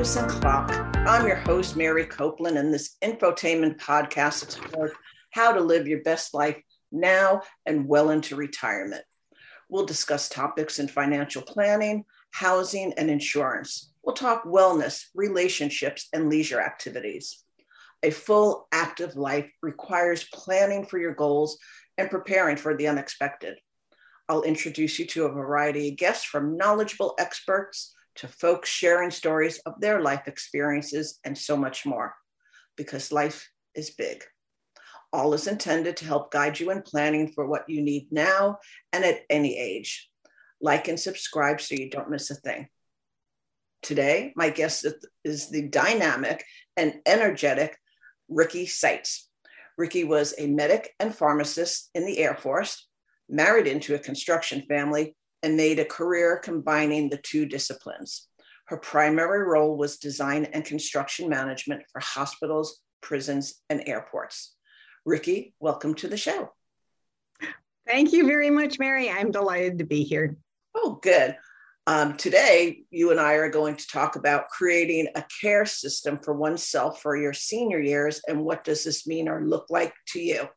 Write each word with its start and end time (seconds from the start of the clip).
Purpose 0.00 0.16
and 0.16 0.30
Clock. 0.30 0.70
I'm 0.96 1.26
your 1.26 1.36
host, 1.36 1.76
Mary 1.76 2.06
Copeland, 2.06 2.56
and 2.56 2.72
this 2.72 2.96
infotainment 3.04 3.78
podcast 3.78 4.42
explores 4.42 4.92
how 5.32 5.52
to 5.52 5.60
live 5.60 5.86
your 5.86 6.02
best 6.02 6.32
life 6.32 6.56
now 6.90 7.42
and 7.66 7.86
well 7.86 8.08
into 8.08 8.34
retirement. 8.34 9.02
We'll 9.68 9.84
discuss 9.84 10.30
topics 10.30 10.78
in 10.78 10.88
financial 10.88 11.42
planning, 11.42 12.06
housing, 12.30 12.94
and 12.94 13.10
insurance. 13.10 13.92
We'll 14.02 14.14
talk 14.14 14.44
wellness, 14.44 15.04
relationships, 15.14 16.08
and 16.14 16.30
leisure 16.30 16.62
activities. 16.62 17.44
A 18.02 18.10
full, 18.10 18.68
active 18.72 19.16
life 19.16 19.50
requires 19.60 20.26
planning 20.32 20.86
for 20.86 20.98
your 20.98 21.14
goals 21.14 21.58
and 21.98 22.08
preparing 22.08 22.56
for 22.56 22.74
the 22.74 22.88
unexpected. 22.88 23.58
I'll 24.30 24.44
introduce 24.44 24.98
you 24.98 25.04
to 25.08 25.26
a 25.26 25.32
variety 25.32 25.90
of 25.90 25.98
guests 25.98 26.24
from 26.24 26.56
knowledgeable 26.56 27.14
experts 27.18 27.94
to 28.16 28.28
folks 28.28 28.68
sharing 28.68 29.10
stories 29.10 29.58
of 29.66 29.80
their 29.80 30.00
life 30.00 30.26
experiences 30.26 31.18
and 31.24 31.36
so 31.36 31.56
much 31.56 31.86
more, 31.86 32.14
because 32.76 33.12
life 33.12 33.48
is 33.74 33.90
big. 33.90 34.24
All 35.12 35.34
is 35.34 35.46
intended 35.46 35.96
to 35.98 36.04
help 36.04 36.30
guide 36.30 36.60
you 36.60 36.70
in 36.70 36.82
planning 36.82 37.32
for 37.32 37.46
what 37.46 37.68
you 37.68 37.82
need 37.82 38.12
now 38.12 38.58
and 38.92 39.04
at 39.04 39.22
any 39.28 39.58
age. 39.58 40.08
Like 40.60 40.88
and 40.88 41.00
subscribe 41.00 41.60
so 41.60 41.74
you 41.74 41.90
don't 41.90 42.10
miss 42.10 42.30
a 42.30 42.34
thing. 42.34 42.68
Today, 43.82 44.32
my 44.36 44.50
guest 44.50 44.86
is 45.24 45.48
the 45.48 45.68
dynamic 45.68 46.44
and 46.76 47.00
energetic 47.06 47.76
Ricky 48.28 48.66
Seitz. 48.66 49.28
Ricky 49.78 50.04
was 50.04 50.34
a 50.38 50.46
medic 50.46 50.94
and 51.00 51.14
pharmacist 51.14 51.88
in 51.94 52.04
the 52.04 52.18
Air 52.18 52.36
Force, 52.36 52.86
married 53.28 53.66
into 53.66 53.94
a 53.94 53.98
construction 53.98 54.62
family, 54.68 55.16
and 55.42 55.56
made 55.56 55.78
a 55.78 55.84
career 55.84 56.40
combining 56.42 57.08
the 57.08 57.16
two 57.16 57.46
disciplines. 57.46 58.28
Her 58.66 58.76
primary 58.76 59.44
role 59.44 59.76
was 59.76 59.98
design 59.98 60.44
and 60.44 60.64
construction 60.64 61.28
management 61.28 61.82
for 61.92 62.00
hospitals, 62.00 62.80
prisons, 63.00 63.54
and 63.68 63.82
airports. 63.86 64.54
Ricky, 65.04 65.54
welcome 65.58 65.94
to 65.94 66.08
the 66.08 66.16
show. 66.16 66.52
Thank 67.86 68.12
you 68.12 68.26
very 68.26 68.50
much, 68.50 68.78
Mary. 68.78 69.10
I'm 69.10 69.32
delighted 69.32 69.78
to 69.78 69.84
be 69.84 70.04
here. 70.04 70.36
Oh, 70.74 71.00
good. 71.02 71.36
Um, 71.86 72.16
today, 72.16 72.84
you 72.90 73.10
and 73.10 73.18
I 73.18 73.32
are 73.34 73.50
going 73.50 73.74
to 73.74 73.86
talk 73.88 74.14
about 74.14 74.48
creating 74.48 75.08
a 75.16 75.24
care 75.40 75.66
system 75.66 76.20
for 76.22 76.34
oneself 76.34 77.00
for 77.00 77.16
your 77.16 77.32
senior 77.32 77.80
years 77.80 78.20
and 78.28 78.44
what 78.44 78.62
does 78.62 78.84
this 78.84 79.06
mean 79.06 79.28
or 79.28 79.44
look 79.44 79.66
like 79.70 79.92
to 80.08 80.20
you. 80.20 80.48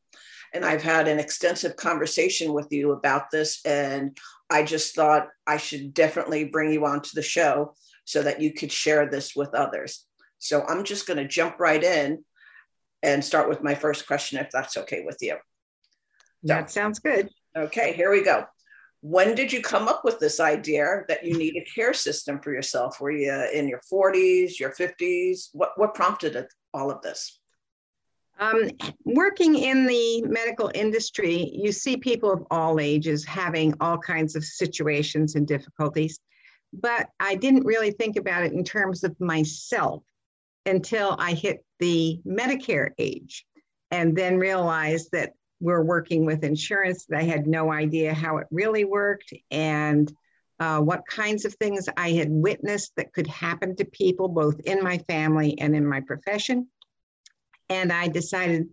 And 0.53 0.63
I've 0.63 0.83
had 0.83 1.07
an 1.07 1.19
extensive 1.19 1.75
conversation 1.75 2.53
with 2.53 2.71
you 2.71 2.91
about 2.91 3.31
this, 3.31 3.65
and 3.65 4.17
I 4.49 4.63
just 4.63 4.95
thought 4.95 5.29
I 5.47 5.57
should 5.57 5.93
definitely 5.93 6.45
bring 6.45 6.71
you 6.71 6.85
onto 6.85 7.09
the 7.15 7.23
show 7.23 7.73
so 8.05 8.21
that 8.21 8.41
you 8.41 8.53
could 8.53 8.71
share 8.71 9.09
this 9.09 9.35
with 9.35 9.55
others. 9.55 10.05
So 10.37 10.63
I'm 10.67 10.83
just 10.83 11.07
going 11.07 11.17
to 11.17 11.27
jump 11.27 11.59
right 11.59 11.83
in 11.83 12.23
and 13.01 13.23
start 13.23 13.49
with 13.49 13.63
my 13.63 13.75
first 13.75 14.05
question, 14.05 14.39
if 14.39 14.51
that's 14.51 14.77
okay 14.77 15.03
with 15.05 15.17
you. 15.21 15.37
That 16.43 16.69
sounds 16.69 16.99
good. 16.99 17.29
Okay, 17.55 17.93
here 17.93 18.11
we 18.11 18.23
go. 18.23 18.45
When 19.01 19.35
did 19.35 19.51
you 19.51 19.61
come 19.61 19.87
up 19.87 20.05
with 20.05 20.19
this 20.19 20.39
idea 20.39 21.03
that 21.07 21.25
you 21.25 21.37
need 21.37 21.57
a 21.57 21.65
care 21.75 21.93
system 21.93 22.39
for 22.41 22.53
yourself? 22.53 23.01
Were 23.01 23.11
you 23.11 23.33
in 23.53 23.67
your 23.67 23.81
40s, 23.91 24.59
your 24.59 24.71
50s? 24.71 25.49
What, 25.53 25.71
what 25.75 25.93
prompted 25.93 26.47
all 26.73 26.91
of 26.91 27.01
this? 27.01 27.39
Um, 28.44 28.69
working 29.05 29.55
in 29.55 29.86
the 29.86 30.23
medical 30.23 30.69
industry, 30.75 31.49
you 31.53 31.72
see 31.72 31.95
people 31.95 32.31
of 32.31 32.44
all 32.52 32.80
ages 32.80 33.23
having 33.23 33.73
all 33.80 33.97
kinds 33.97 34.36
of 34.36 34.44
situations 34.44 35.36
and 35.36 35.47
difficulties, 35.47 36.19
but 36.73 37.08
I 37.21 37.36
didn't 37.36 37.66
really 37.66 37.91
think 37.91 38.17
about 38.17 38.44
it 38.44 38.52
in 38.52 38.66
terms 38.66 39.05
of 39.05 39.17
myself 39.21 40.04
until 40.65 41.15
I 41.20 41.33
hit 41.33 41.64
the 41.80 42.20
Medicare 42.27 42.89
age 42.98 43.45
and 43.92 44.15
then 44.15 44.37
realized 44.37 45.10
that 45.14 45.33
we're 45.61 45.83
working 45.83 46.25
with 46.25 46.43
insurance 46.43 47.05
that 47.05 47.20
I 47.20 47.23
had 47.23 47.48
no 47.48 47.71
idea 47.71 48.14
how 48.14 48.37
it 48.37 48.48
really 48.52 48.83
worked 48.83 49.31
and 49.52 50.11
uh, 50.60 50.81
what 50.81 51.08
kinds 51.08 51.45
of 51.45 51.54
things 51.55 51.87
I 51.95 52.11
had 52.11 52.30
witnessed 52.30 52.92
that 52.98 53.14
could 53.14 53.27
happen 53.27 53.75
to 53.77 53.86
people, 53.86 54.27
both 54.27 54.60
in 54.61 54.83
my 54.83 54.98
family 54.98 55.58
and 55.60 55.73
in 55.75 55.87
my 55.87 56.02
profession. 56.02 56.67
And 57.73 57.92
I 57.92 58.08
decided 58.08 58.70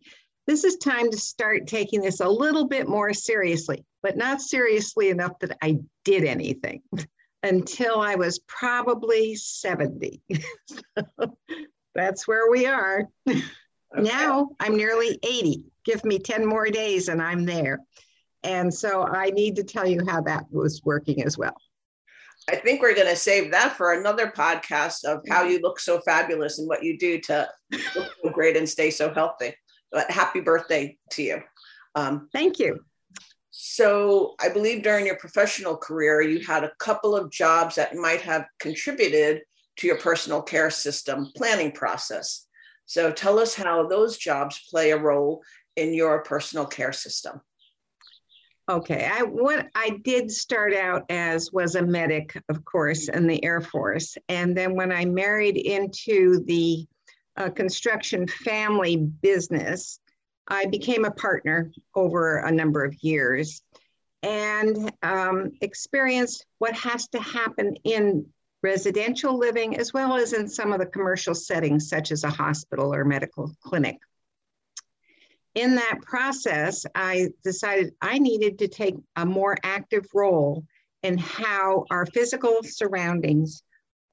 this 0.47 0.62
is 0.62 0.77
time 0.77 1.11
to 1.11 1.16
start 1.16 1.66
taking 1.66 2.03
this 2.03 2.21
a 2.21 2.28
little 2.28 2.66
bit 2.66 2.87
more 2.87 3.15
seriously, 3.15 3.84
but 4.03 4.19
not 4.19 4.43
seriously 4.43 5.09
enough 5.09 5.38
that 5.41 5.56
I 5.62 5.78
did 6.05 6.25
anything 6.25 6.83
until 7.43 8.00
I 8.00 8.16
was 8.16 8.41
probably 8.41 9.34
70. 9.37 10.21
so 10.69 11.37
that's 11.94 12.28
where 12.28 12.50
we 12.50 12.66
are. 12.66 13.09
Okay. 13.27 13.43
Now 13.97 14.50
I'm 14.61 14.77
nearly 14.77 15.19
80. 15.22 15.65
Give 15.84 16.05
me 16.05 16.19
10 16.19 16.44
more 16.44 16.67
days 16.67 17.09
and 17.09 17.22
I'm 17.22 17.47
there. 17.47 17.81
And 18.43 18.72
so 18.72 19.03
I 19.03 19.31
need 19.31 19.56
to 19.56 19.65
tell 19.65 19.87
you 19.87 20.05
how 20.06 20.21
that 20.22 20.44
was 20.50 20.82
working 20.84 21.25
as 21.25 21.38
well. 21.38 21.56
I 22.48 22.56
think 22.56 22.80
we're 22.80 22.94
going 22.94 23.06
to 23.06 23.16
save 23.16 23.50
that 23.52 23.76
for 23.76 23.92
another 23.92 24.28
podcast 24.28 25.04
of 25.04 25.20
how 25.28 25.42
you 25.44 25.60
look 25.60 25.78
so 25.78 26.00
fabulous 26.00 26.58
and 26.58 26.68
what 26.68 26.82
you 26.82 26.98
do 26.98 27.20
to 27.20 27.48
look 27.94 28.12
so 28.22 28.30
great 28.30 28.56
and 28.56 28.68
stay 28.68 28.90
so 28.90 29.12
healthy. 29.12 29.54
But 29.92 30.10
happy 30.10 30.40
birthday 30.40 30.96
to 31.12 31.22
you. 31.22 31.42
Um, 31.94 32.28
Thank 32.32 32.58
you. 32.58 32.80
So, 33.50 34.34
I 34.40 34.48
believe 34.48 34.82
during 34.82 35.06
your 35.06 35.16
professional 35.16 35.76
career, 35.76 36.22
you 36.22 36.44
had 36.46 36.64
a 36.64 36.72
couple 36.78 37.16
of 37.16 37.30
jobs 37.30 37.74
that 37.74 37.96
might 37.96 38.22
have 38.22 38.46
contributed 38.58 39.42
to 39.78 39.86
your 39.86 39.98
personal 39.98 40.40
care 40.40 40.70
system 40.70 41.30
planning 41.36 41.72
process. 41.72 42.46
So, 42.86 43.10
tell 43.12 43.38
us 43.38 43.54
how 43.54 43.86
those 43.86 44.16
jobs 44.16 44.64
play 44.70 44.92
a 44.92 44.98
role 44.98 45.42
in 45.76 45.92
your 45.92 46.22
personal 46.22 46.64
care 46.64 46.92
system. 46.92 47.40
Okay, 48.70 49.10
I 49.12 49.25
what 49.25 49.69
I 49.75 49.98
did 50.04 50.31
start 50.31 50.72
out 50.72 51.04
as 51.10 51.50
was 51.53 51.75
a 51.75 51.82
medic, 51.82 52.41
of 52.48 52.64
course, 52.64 53.08
in 53.08 53.26
the 53.26 53.44
Air 53.44 53.60
Force, 53.60 54.16
and 54.28 54.56
then 54.56 54.76
when 54.76 54.92
I 54.92 55.06
married 55.06 55.56
into 55.56 56.44
the 56.44 56.86
uh, 57.36 57.50
construction 57.50 58.28
family 58.28 58.94
business, 58.94 59.98
I 60.47 60.66
became 60.66 61.04
a 61.04 61.10
partner 61.10 61.72
over 61.97 62.36
a 62.36 62.53
number 62.53 62.84
of 62.84 62.94
years, 63.03 63.60
and 64.22 64.92
um, 65.02 65.50
experienced 65.62 66.47
what 66.58 66.75
has 66.75 67.08
to 67.08 67.19
happen 67.20 67.75
in 67.82 68.25
residential 68.62 69.37
living 69.37 69.78
as 69.78 69.92
well 69.92 70.14
as 70.14 70.32
in 70.32 70.47
some 70.47 70.72
of 70.72 70.78
the 70.78 70.87
commercial 70.87 71.34
settings, 71.34 71.88
such 71.88 72.12
as 72.12 72.22
a 72.22 72.31
hospital 72.31 72.94
or 72.94 73.04
medical 73.04 73.52
clinic 73.64 73.98
in 75.55 75.75
that 75.77 76.00
process, 76.03 76.87
I 76.94 77.28
decided 77.43 77.94
I 78.00 78.19
needed 78.19 78.59
to 78.61 78.69
take 78.69 78.94
a 79.16 79.27
more 79.27 79.56
active 79.62 80.06
role 80.15 80.65
in 81.03 81.19
how 81.19 81.87
our 81.91 82.06
physical 82.06 82.62
surroundings 82.62 83.62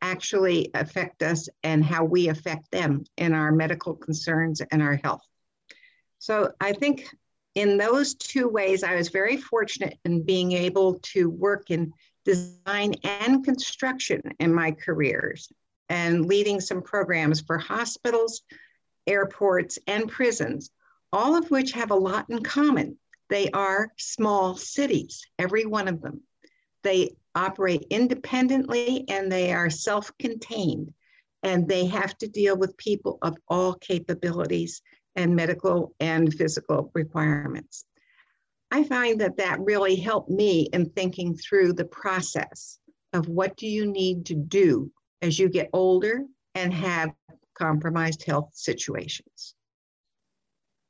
actually 0.01 0.69
affect 0.73 1.21
us 1.23 1.49
and 1.63 1.83
how 1.83 2.03
we 2.03 2.29
affect 2.29 2.71
them 2.71 3.03
in 3.17 3.33
our 3.33 3.51
medical 3.51 3.93
concerns 3.93 4.61
and 4.71 4.81
our 4.81 4.95
health. 4.95 5.23
So 6.19 6.51
I 6.59 6.73
think 6.73 7.07
in 7.55 7.77
those 7.77 8.15
two 8.15 8.47
ways, 8.47 8.83
I 8.83 8.95
was 8.95 9.09
very 9.09 9.37
fortunate 9.37 9.97
in 10.05 10.23
being 10.23 10.51
able 10.51 10.99
to 11.13 11.29
work 11.29 11.71
in 11.71 11.91
design 12.25 12.93
and 13.03 13.43
construction 13.43 14.21
in 14.39 14.53
my 14.53 14.71
careers 14.71 15.51
and 15.89 16.25
leading 16.25 16.59
some 16.59 16.81
programs 16.81 17.41
for 17.41 17.57
hospitals, 17.57 18.43
airports, 19.07 19.79
and 19.87 20.09
prisons 20.09 20.69
all 21.13 21.35
of 21.35 21.49
which 21.49 21.71
have 21.71 21.91
a 21.91 21.95
lot 21.95 22.25
in 22.29 22.43
common. 22.43 22.97
They 23.29 23.49
are 23.51 23.91
small 23.97 24.55
cities, 24.55 25.25
every 25.37 25.65
one 25.65 25.87
of 25.87 26.01
them. 26.01 26.21
They 26.83 27.15
operate 27.35 27.85
independently 27.89 29.05
and 29.09 29.31
they 29.31 29.53
are 29.53 29.69
self 29.69 30.11
contained, 30.17 30.93
and 31.43 31.67
they 31.67 31.85
have 31.85 32.17
to 32.19 32.27
deal 32.27 32.57
with 32.57 32.77
people 32.77 33.17
of 33.21 33.37
all 33.47 33.73
capabilities 33.73 34.81
and 35.15 35.35
medical 35.35 35.93
and 35.99 36.33
physical 36.33 36.91
requirements. 36.93 37.85
I 38.71 38.83
find 38.83 39.21
that 39.21 39.37
that 39.37 39.61
really 39.61 39.95
helped 39.95 40.29
me 40.29 40.69
in 40.73 40.89
thinking 40.89 41.35
through 41.35 41.73
the 41.73 41.85
process 41.85 42.79
of 43.13 43.27
what 43.27 43.55
do 43.55 43.67
you 43.67 43.85
need 43.85 44.25
to 44.27 44.35
do 44.35 44.91
as 45.21 45.39
you 45.39 45.49
get 45.49 45.69
older 45.73 46.23
and 46.53 46.73
have 46.73 47.11
compromised 47.57 48.23
health 48.23 48.49
situations. 48.53 49.55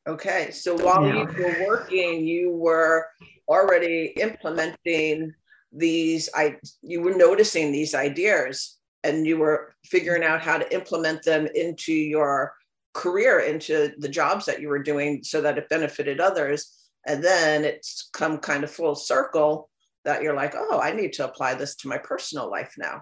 Okay, 0.07 0.51
so 0.51 0.75
while 0.75 1.05
yeah. 1.05 1.13
you 1.13 1.43
were 1.43 1.67
working, 1.67 2.25
you 2.25 2.51
were 2.51 3.07
already 3.47 4.13
implementing 4.19 5.33
these. 5.73 6.29
I 6.33 6.57
you 6.81 7.01
were 7.01 7.15
noticing 7.15 7.71
these 7.71 7.93
ideas, 7.93 8.77
and 9.03 9.27
you 9.27 9.37
were 9.37 9.75
figuring 9.85 10.23
out 10.23 10.41
how 10.41 10.57
to 10.57 10.73
implement 10.73 11.23
them 11.23 11.47
into 11.53 11.93
your 11.93 12.53
career, 12.93 13.39
into 13.39 13.91
the 13.97 14.09
jobs 14.09 14.45
that 14.45 14.61
you 14.61 14.69
were 14.69 14.81
doing, 14.81 15.23
so 15.23 15.41
that 15.41 15.57
it 15.57 15.69
benefited 15.69 16.21
others. 16.21 16.73
And 17.05 17.23
then 17.23 17.65
it's 17.65 18.09
come 18.13 18.37
kind 18.37 18.63
of 18.63 18.71
full 18.71 18.95
circle 18.95 19.69
that 20.05 20.21
you're 20.21 20.35
like, 20.35 20.53
oh, 20.55 20.79
I 20.79 20.93
need 20.93 21.13
to 21.13 21.25
apply 21.25 21.55
this 21.55 21.75
to 21.77 21.89
my 21.89 21.97
personal 21.97 22.49
life 22.49 22.75
now. 22.77 23.01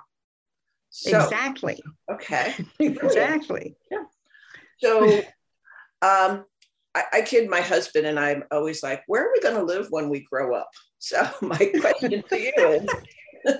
So, 0.90 1.24
exactly. 1.24 1.82
Okay. 2.12 2.56
exactly. 2.80 3.76
Yeah. 3.92 4.04
So, 4.80 5.22
um, 6.02 6.46
I, 6.96 7.04
I 7.14 7.22
kid 7.22 7.50
my 7.50 7.62
husband, 7.62 8.08
and 8.08 8.20
I'm 8.20 8.44
always 8.52 8.82
like, 8.82 9.04
"Where 9.08 9.28
are 9.28 9.32
we 9.34 9.42
going 9.42 9.56
to 9.56 9.64
live 9.64 9.88
when 9.90 10.10
we 10.10 10.22
grow 10.22 10.56
up?" 10.56 10.70
So, 10.98 11.30
my 11.44 11.58
question 11.80 12.24
to 12.30 12.40
you 12.40 12.54
is. 12.58 12.88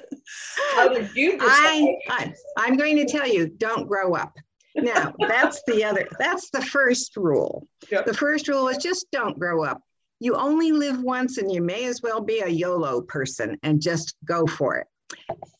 How 0.74 0.88
did 0.88 1.16
you 1.16 1.38
decide? 1.38 1.52
I, 1.54 1.96
I, 2.10 2.34
I'm 2.58 2.76
going 2.76 2.96
to 2.96 3.06
tell 3.06 3.28
you, 3.28 3.48
don't 3.48 3.88
grow 3.88 4.16
up. 4.16 4.36
Now, 4.76 5.14
that's 5.20 5.62
the 5.68 5.84
other, 5.84 6.08
that's 6.20 6.50
the 6.50 6.62
first 6.62 7.16
rule. 7.16 7.68
Yep. 7.92 8.06
The 8.06 8.14
first 8.14 8.48
rule 8.48 8.68
is 8.68 8.78
just 8.78 9.06
don't 9.12 9.38
grow 9.40 9.64
up. 9.64 9.82
You 10.20 10.36
only 10.36 10.72
live 10.72 11.02
once 11.02 11.38
and 11.38 11.52
you 11.52 11.62
may 11.62 11.86
as 11.86 12.02
well 12.02 12.22
be 12.22 12.40
a 12.40 12.48
YOLO 12.48 13.02
person 13.02 13.58
and 13.64 13.82
just 13.82 14.16
go 14.26 14.46
for 14.46 14.78
it. 14.78 14.88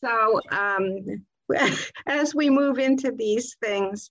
So, 0.04 0.40
um, 0.50 1.24
as 2.06 2.34
we 2.34 2.50
move 2.50 2.78
into 2.78 3.12
these 3.12 3.56
things, 3.62 4.10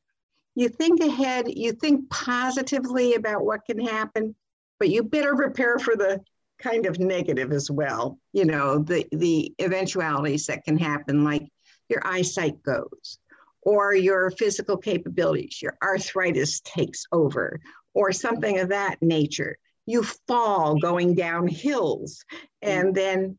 you 0.56 0.69
think 0.69 1.02
ahead, 1.02 1.46
you 1.48 1.74
think 1.74 2.10
positively 2.10 3.16
about 3.16 3.46
what 3.46 3.66
can 3.66 3.80
happen, 3.80 4.36
but 4.80 4.90
you 4.90 5.04
better 5.04 5.36
prepare 5.36 5.78
for 5.78 5.96
the 5.96 6.22
kind 6.60 6.86
of 6.86 7.00
negative 7.00 7.52
as 7.52 7.69
well. 7.69 8.18
You 8.31 8.46
know, 8.46 8.80
the, 8.80 9.06
the 9.12 9.54
eventualities 9.62 10.46
that 10.48 10.63
can 10.63 10.78
happen, 10.78 11.24
like 11.24 11.48
your 11.90 12.02
eyesight 12.07 12.63
goes, 12.63 13.19
or 13.62 13.94
your 13.94 14.31
physical 14.31 14.78
capabilities, 14.78 15.62
your 15.62 15.78
arthritis 15.84 16.62
takes 16.62 17.06
over, 17.12 17.60
or 17.94 18.12
something 18.12 18.60
of 18.60 18.69
that 18.69 19.01
nature. 19.01 19.58
You 19.86 20.04
fall 20.04 20.80
going 20.80 21.16
down 21.16 21.48
hills, 21.48 22.24
and 22.62 22.96
then 22.96 23.38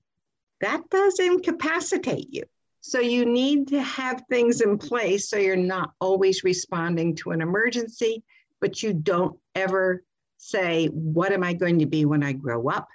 that 0.61 0.89
does 0.91 1.19
incapacitate 1.19 2.33
you. 2.33 2.45
So 2.89 3.01
you 3.01 3.27
need 3.27 3.67
to 3.69 3.83
have 3.83 4.23
things 4.31 4.61
in 4.61 4.79
place 4.79 5.29
so 5.29 5.37
you're 5.37 5.57
not 5.57 5.91
always 6.01 6.45
responding 6.45 7.17
to 7.17 7.33
an 7.33 7.43
emergency, 7.43 8.23
but 8.61 8.81
you 8.81 8.93
don't 8.93 9.37
ever 9.57 10.05
say, 10.37 10.87
What 10.87 11.33
am 11.33 11.43
I 11.43 11.53
going 11.53 11.81
to 11.81 11.87
be 11.87 12.05
when 12.05 12.23
I 12.23 12.33
grow 12.33 12.69
up? 12.69 12.87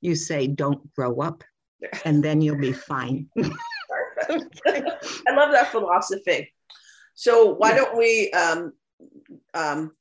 You 0.00 0.16
say, 0.16 0.48
Don't 0.48 0.92
grow 0.96 1.20
up, 1.20 1.44
and 2.04 2.24
then 2.24 2.40
you'll 2.40 2.58
be 2.58 2.72
fine. 2.72 3.28
I 3.38 4.40
love 5.28 5.52
that 5.52 5.68
philosophy. 5.70 6.52
So 7.14 7.54
why 7.54 7.72
don't 7.72 7.96
we 7.96 8.32
um, 8.32 8.72
um, 9.54 9.92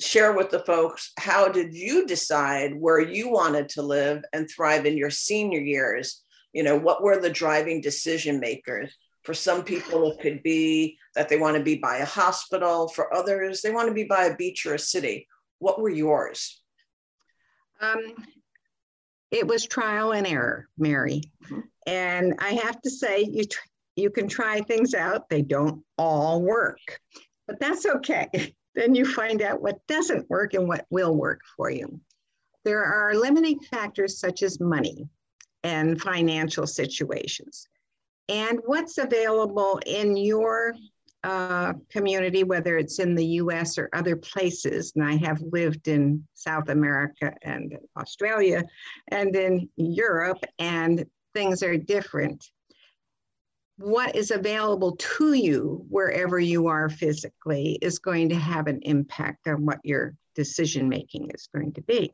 share 0.00 0.32
with 0.32 0.48
the 0.48 0.60
folks 0.60 1.12
how 1.18 1.46
did 1.46 1.74
you 1.74 2.06
decide 2.06 2.74
where 2.74 3.00
you 3.00 3.28
wanted 3.28 3.68
to 3.68 3.82
live 3.82 4.24
and 4.32 4.48
thrive 4.48 4.86
in 4.86 4.96
your 4.96 5.10
senior 5.10 5.60
years? 5.60 6.22
You 6.52 6.62
know, 6.62 6.76
what 6.76 7.02
were 7.02 7.20
the 7.20 7.30
driving 7.30 7.80
decision 7.80 8.40
makers? 8.40 8.94
For 9.22 9.34
some 9.34 9.62
people, 9.62 10.10
it 10.10 10.20
could 10.20 10.42
be 10.42 10.98
that 11.14 11.28
they 11.28 11.38
want 11.38 11.56
to 11.56 11.62
be 11.62 11.76
by 11.76 11.98
a 11.98 12.04
hospital. 12.04 12.88
For 12.88 13.14
others, 13.14 13.62
they 13.62 13.70
want 13.70 13.88
to 13.88 13.94
be 13.94 14.04
by 14.04 14.24
a 14.24 14.36
beach 14.36 14.66
or 14.66 14.74
a 14.74 14.78
city. 14.78 15.28
What 15.60 15.80
were 15.80 15.90
yours? 15.90 16.60
Um, 17.80 18.14
it 19.30 19.46
was 19.46 19.64
trial 19.66 20.12
and 20.12 20.26
error, 20.26 20.68
Mary. 20.76 21.22
Mm-hmm. 21.44 21.60
And 21.86 22.34
I 22.38 22.50
have 22.54 22.80
to 22.82 22.90
say, 22.90 23.22
you 23.22 23.44
tr- 23.44 23.60
you 23.96 24.10
can 24.10 24.28
try 24.28 24.60
things 24.60 24.94
out, 24.94 25.28
they 25.28 25.42
don't 25.42 25.82
all 25.98 26.42
work, 26.42 26.78
but 27.46 27.60
that's 27.60 27.86
okay. 27.86 28.28
then 28.74 28.94
you 28.94 29.04
find 29.04 29.42
out 29.42 29.60
what 29.60 29.86
doesn't 29.86 30.30
work 30.30 30.54
and 30.54 30.66
what 30.66 30.86
will 30.90 31.14
work 31.14 31.40
for 31.56 31.70
you. 31.70 32.00
There 32.64 32.84
are 32.84 33.14
limiting 33.14 33.60
factors 33.60 34.18
such 34.18 34.42
as 34.42 34.60
money 34.60 35.08
and 35.64 36.00
financial 36.00 36.66
situations. 36.66 37.66
And 38.28 38.60
what's 38.64 38.98
available 38.98 39.80
in 39.86 40.16
your 40.16 40.74
uh, 41.24 41.74
community, 41.90 42.42
whether 42.42 42.76
it's 42.78 42.98
in 42.98 43.14
the 43.14 43.26
US 43.26 43.78
or 43.78 43.88
other 43.92 44.16
places, 44.16 44.92
and 44.96 45.04
I 45.04 45.16
have 45.16 45.40
lived 45.40 45.88
in 45.88 46.26
South 46.34 46.68
America 46.68 47.32
and 47.42 47.76
Australia 47.96 48.64
and 49.08 49.34
in 49.36 49.68
Europe, 49.76 50.44
and 50.58 51.04
things 51.34 51.62
are 51.62 51.76
different 51.76 52.44
what 53.82 54.14
is 54.14 54.30
available 54.30 54.96
to 54.96 55.32
you 55.32 55.84
wherever 55.88 56.38
you 56.38 56.68
are 56.68 56.88
physically 56.88 57.78
is 57.82 57.98
going 57.98 58.28
to 58.28 58.34
have 58.36 58.66
an 58.68 58.80
impact 58.82 59.48
on 59.48 59.66
what 59.66 59.80
your 59.82 60.14
decision 60.34 60.88
making 60.88 61.30
is 61.34 61.48
going 61.54 61.72
to 61.72 61.82
be. 61.82 62.12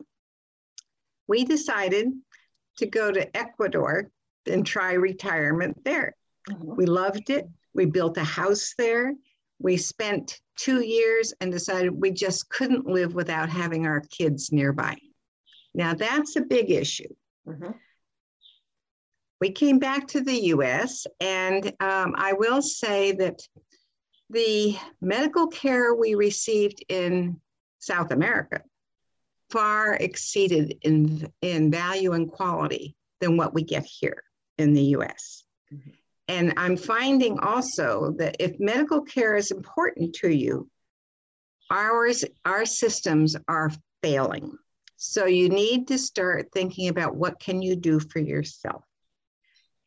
We 1.27 1.45
decided 1.45 2.07
to 2.79 2.85
go 2.85 3.11
to 3.11 3.37
Ecuador 3.37 4.09
and 4.47 4.65
try 4.65 4.93
retirement 4.93 5.83
there. 5.85 6.15
Mm-hmm. 6.49 6.75
We 6.75 6.85
loved 6.85 7.29
it. 7.29 7.47
We 7.73 7.85
built 7.85 8.17
a 8.17 8.23
house 8.23 8.73
there. 8.77 9.13
We 9.59 9.77
spent 9.77 10.39
two 10.57 10.81
years 10.81 11.33
and 11.39 11.51
decided 11.51 11.91
we 11.91 12.11
just 12.11 12.49
couldn't 12.49 12.87
live 12.87 13.13
without 13.13 13.49
having 13.49 13.85
our 13.85 14.01
kids 14.01 14.51
nearby. 14.51 14.97
Now, 15.73 15.93
that's 15.93 16.35
a 16.35 16.41
big 16.41 16.71
issue. 16.71 17.13
Mm-hmm 17.47 17.71
we 19.39 19.51
came 19.51 19.79
back 19.79 20.07
to 20.07 20.21
the 20.21 20.47
US, 20.53 21.07
and 21.19 21.65
um, 21.79 22.13
I 22.17 22.33
will 22.33 22.61
say 22.61 23.13
that 23.13 23.41
the 24.29 24.77
medical 25.01 25.47
care 25.47 25.95
we 25.95 26.15
received 26.15 26.83
in 26.89 27.39
South 27.79 28.11
America 28.11 28.61
far 29.49 29.95
exceeded 29.95 30.77
in, 30.81 31.31
in 31.41 31.71
value 31.71 32.13
and 32.13 32.31
quality 32.31 32.95
than 33.19 33.37
what 33.37 33.53
we 33.53 33.63
get 33.63 33.85
here 33.85 34.23
in 34.57 34.73
the 34.73 34.83
US. 34.95 35.43
Mm-hmm. 35.73 35.89
And 36.27 36.53
I'm 36.57 36.77
finding 36.77 37.39
also 37.39 38.13
that 38.19 38.35
if 38.39 38.59
medical 38.59 39.01
care 39.01 39.35
is 39.35 39.49
important 39.51 40.13
to 40.15 40.29
you, 40.29 40.69
ours, 41.71 42.23
our 42.45 42.65
systems 42.65 43.35
are 43.47 43.71
failing. 44.03 44.55
So 44.97 45.25
you 45.25 45.49
need 45.49 45.87
to 45.87 45.97
start 45.97 46.49
thinking 46.53 46.89
about 46.89 47.15
what 47.15 47.39
can 47.39 47.61
you 47.61 47.75
do 47.75 47.99
for 47.99 48.19
yourself 48.19 48.83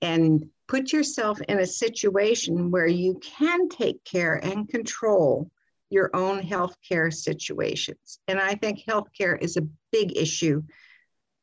and 0.01 0.49
put 0.67 0.93
yourself 0.93 1.41
in 1.43 1.61
a 1.61 1.67
situation 1.67 2.71
where 2.71 2.87
you 2.87 3.21
can 3.23 3.69
take 3.69 4.03
care 4.05 4.35
and 4.35 4.69
control 4.69 5.51
your 5.93 6.11
own 6.15 6.43
healthcare 6.43 7.13
situations. 7.13 8.19
And 8.27 8.41
I 8.41 8.55
think 8.55 8.85
healthcare 8.89 9.41
is 9.41 9.57
a 9.57 9.69
big 9.93 10.17
issue 10.17 10.63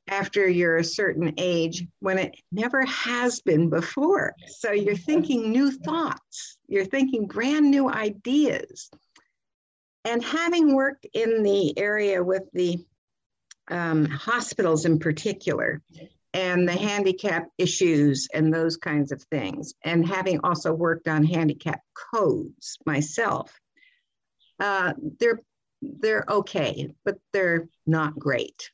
after 0.07 0.49
you're 0.49 0.77
a 0.77 0.83
certain 0.83 1.33
age 1.37 1.85
when 1.99 2.17
it 2.17 2.35
never 2.51 2.83
has 2.85 3.41
been 3.41 3.69
before. 3.69 4.33
So 4.47 4.71
you're 4.71 4.95
thinking 4.95 5.51
new 5.51 5.71
thoughts, 5.71 6.57
you're 6.67 6.85
thinking 6.85 7.27
brand 7.27 7.69
new 7.69 7.87
ideas. 7.87 8.89
And 10.03 10.23
having 10.23 10.73
worked 10.73 11.05
in 11.13 11.43
the 11.43 11.77
area 11.77 12.23
with 12.23 12.43
the 12.53 12.83
um, 13.69 14.05
hospitals 14.05 14.85
in 14.85 14.97
particular, 14.97 15.81
and 16.33 16.67
the 16.67 16.73
handicap 16.73 17.47
issues 17.57 18.27
and 18.33 18.53
those 18.53 18.77
kinds 18.77 19.11
of 19.11 19.21
things, 19.23 19.73
and 19.83 20.07
having 20.07 20.39
also 20.43 20.73
worked 20.73 21.07
on 21.07 21.23
handicap 21.23 21.81
codes 22.13 22.77
myself, 22.85 23.51
uh, 24.59 24.93
they're 25.19 25.41
they're 25.81 26.25
okay, 26.29 26.93
but 27.05 27.17
they're 27.31 27.69
not 27.87 28.17
great. 28.19 28.69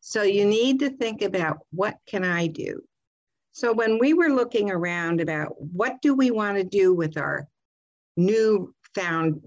So 0.00 0.22
you 0.22 0.46
need 0.46 0.80
to 0.80 0.90
think 0.90 1.22
about 1.22 1.58
what 1.70 1.96
can 2.06 2.24
I 2.24 2.46
do. 2.46 2.82
So 3.52 3.72
when 3.72 3.98
we 3.98 4.14
were 4.14 4.28
looking 4.28 4.70
around 4.70 5.20
about 5.20 5.60
what 5.60 6.00
do 6.00 6.14
we 6.14 6.30
want 6.30 6.58
to 6.58 6.64
do 6.64 6.94
with 6.94 7.16
our 7.18 7.48
new 8.16 8.74
found 8.94 9.42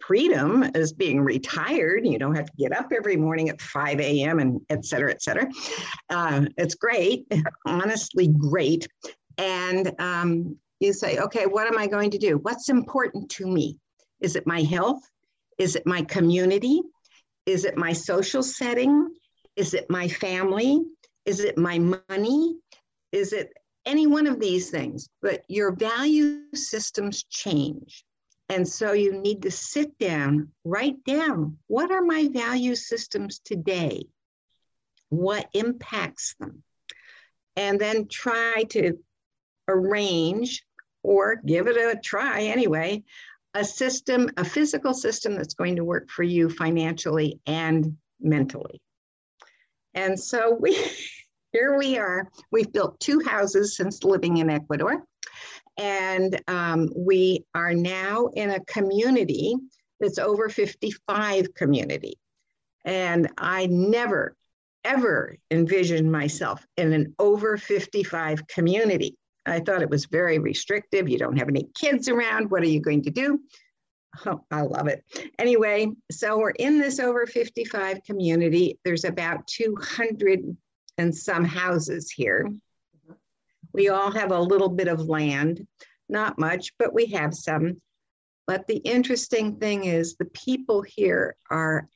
freedom 0.00 0.62
as 0.74 0.92
being 0.92 1.20
retired. 1.20 2.06
You 2.06 2.18
don't 2.18 2.34
have 2.34 2.46
to 2.46 2.56
get 2.56 2.76
up 2.76 2.92
every 2.96 3.16
morning 3.16 3.48
at 3.48 3.60
5 3.60 4.00
a.m. 4.00 4.38
and 4.38 4.60
et 4.70 4.84
cetera, 4.84 5.10
et 5.10 5.22
cetera. 5.22 5.48
Uh, 6.08 6.46
it's 6.56 6.74
great, 6.74 7.26
honestly, 7.66 8.28
great. 8.28 8.88
And 9.36 9.92
um, 9.98 10.56
you 10.80 10.92
say, 10.92 11.18
okay, 11.18 11.46
what 11.46 11.66
am 11.66 11.78
I 11.78 11.86
going 11.86 12.10
to 12.12 12.18
do? 12.18 12.38
What's 12.38 12.68
important 12.68 13.28
to 13.32 13.46
me? 13.46 13.78
Is 14.20 14.36
it 14.36 14.46
my 14.46 14.62
health? 14.62 15.02
Is 15.58 15.76
it 15.76 15.86
my 15.86 16.02
community? 16.02 16.82
Is 17.46 17.64
it 17.64 17.76
my 17.76 17.92
social 17.92 18.42
setting? 18.42 19.08
Is 19.56 19.74
it 19.74 19.88
my 19.90 20.08
family? 20.08 20.82
Is 21.24 21.40
it 21.40 21.58
my 21.58 21.78
money? 21.78 22.56
Is 23.12 23.32
it 23.32 23.52
any 23.86 24.06
one 24.06 24.26
of 24.26 24.40
these 24.40 24.70
things? 24.70 25.08
But 25.22 25.42
your 25.48 25.72
value 25.72 26.44
systems 26.54 27.24
change. 27.24 28.04
And 28.48 28.66
so 28.66 28.92
you 28.92 29.12
need 29.12 29.42
to 29.42 29.50
sit 29.50 29.98
down, 29.98 30.48
write 30.64 31.04
down 31.04 31.58
what 31.66 31.90
are 31.90 32.02
my 32.02 32.28
value 32.32 32.74
systems 32.74 33.40
today? 33.40 34.04
What 35.10 35.48
impacts 35.52 36.34
them? 36.38 36.62
And 37.56 37.80
then 37.80 38.08
try 38.08 38.64
to 38.70 38.98
arrange 39.66 40.64
or 41.02 41.36
give 41.36 41.66
it 41.66 41.76
a 41.76 41.98
try 41.98 42.42
anyway, 42.42 43.02
a 43.58 43.64
system, 43.64 44.30
a 44.36 44.44
physical 44.44 44.94
system 44.94 45.34
that's 45.34 45.54
going 45.54 45.74
to 45.76 45.84
work 45.84 46.08
for 46.10 46.22
you 46.22 46.48
financially 46.48 47.40
and 47.44 47.96
mentally. 48.20 48.80
And 49.94 50.18
so 50.18 50.56
we 50.58 50.80
here 51.52 51.76
we 51.76 51.98
are. 51.98 52.28
We've 52.52 52.72
built 52.72 53.00
two 53.00 53.20
houses 53.20 53.76
since 53.76 54.04
living 54.04 54.36
in 54.36 54.48
Ecuador. 54.48 55.02
And 55.76 56.40
um, 56.46 56.88
we 56.94 57.44
are 57.54 57.74
now 57.74 58.28
in 58.34 58.50
a 58.50 58.64
community 58.64 59.56
that's 59.98 60.18
over 60.18 60.48
55 60.48 61.52
community. 61.54 62.16
And 62.84 63.28
I 63.38 63.66
never, 63.66 64.36
ever 64.84 65.36
envisioned 65.50 66.12
myself 66.12 66.64
in 66.76 66.92
an 66.92 67.14
over 67.18 67.56
55 67.56 68.46
community. 68.46 69.16
I 69.46 69.60
thought 69.60 69.82
it 69.82 69.90
was 69.90 70.06
very 70.06 70.38
restrictive. 70.38 71.08
You 71.08 71.18
don't 71.18 71.38
have 71.38 71.48
any 71.48 71.68
kids 71.74 72.08
around. 72.08 72.50
What 72.50 72.62
are 72.62 72.68
you 72.68 72.80
going 72.80 73.02
to 73.02 73.10
do? 73.10 73.40
Oh, 74.26 74.44
I 74.50 74.62
love 74.62 74.88
it. 74.88 75.04
Anyway, 75.38 75.88
so 76.10 76.38
we're 76.38 76.50
in 76.50 76.78
this 76.78 76.98
over 76.98 77.26
55 77.26 78.02
community. 78.04 78.78
There's 78.84 79.04
about 79.04 79.46
200 79.46 80.56
and 80.96 81.14
some 81.14 81.44
houses 81.44 82.10
here. 82.10 82.46
Mm-hmm. 82.48 83.12
We 83.72 83.88
all 83.88 84.10
have 84.10 84.32
a 84.32 84.40
little 84.40 84.68
bit 84.68 84.88
of 84.88 85.08
land, 85.08 85.66
not 86.08 86.38
much, 86.38 86.72
but 86.78 86.94
we 86.94 87.06
have 87.06 87.34
some. 87.34 87.80
But 88.46 88.66
the 88.66 88.78
interesting 88.78 89.56
thing 89.56 89.84
is 89.84 90.16
the 90.16 90.24
people 90.24 90.82
here 90.82 91.36
are 91.50 91.86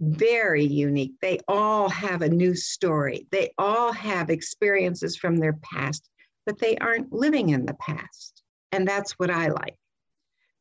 very 0.00 0.64
unique. 0.64 1.12
They 1.22 1.38
all 1.46 1.88
have 1.88 2.22
a 2.22 2.28
new 2.28 2.54
story. 2.56 3.26
They 3.30 3.52
all 3.56 3.92
have 3.92 4.30
experiences 4.30 5.16
from 5.16 5.36
their 5.36 5.52
past, 5.62 6.09
but 6.46 6.58
they 6.58 6.76
aren't 6.78 7.12
living 7.12 7.50
in 7.50 7.66
the 7.66 7.74
past. 7.74 8.42
And 8.72 8.86
that's 8.86 9.12
what 9.12 9.30
I 9.30 9.48
like 9.48 9.76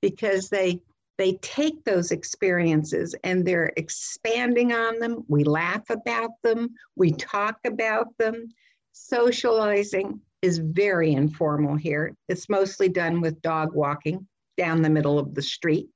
because 0.01 0.50
they 0.50 0.81
they 1.17 1.33
take 1.41 1.83
those 1.83 2.12
experiences 2.12 3.13
and 3.25 3.45
they're 3.45 3.74
expanding 3.75 4.71
on 4.71 5.00
them. 5.00 5.25
We 5.27 5.43
laugh 5.43 5.89
about 5.89 6.31
them, 6.43 6.69
we 6.95 7.12
talk 7.12 7.57
about 7.65 8.17
them. 8.17 8.48
Socializing 8.93 10.21
is 10.41 10.59
very 10.59 11.12
informal 11.12 11.75
here. 11.75 12.15
It's 12.29 12.48
mostly 12.48 12.88
done 12.88 13.19
with 13.19 13.41
dog 13.41 13.74
walking 13.74 14.27
down 14.57 14.81
the 14.81 14.89
middle 14.89 15.19
of 15.19 15.36
the 15.36 15.41
street. 15.41 15.89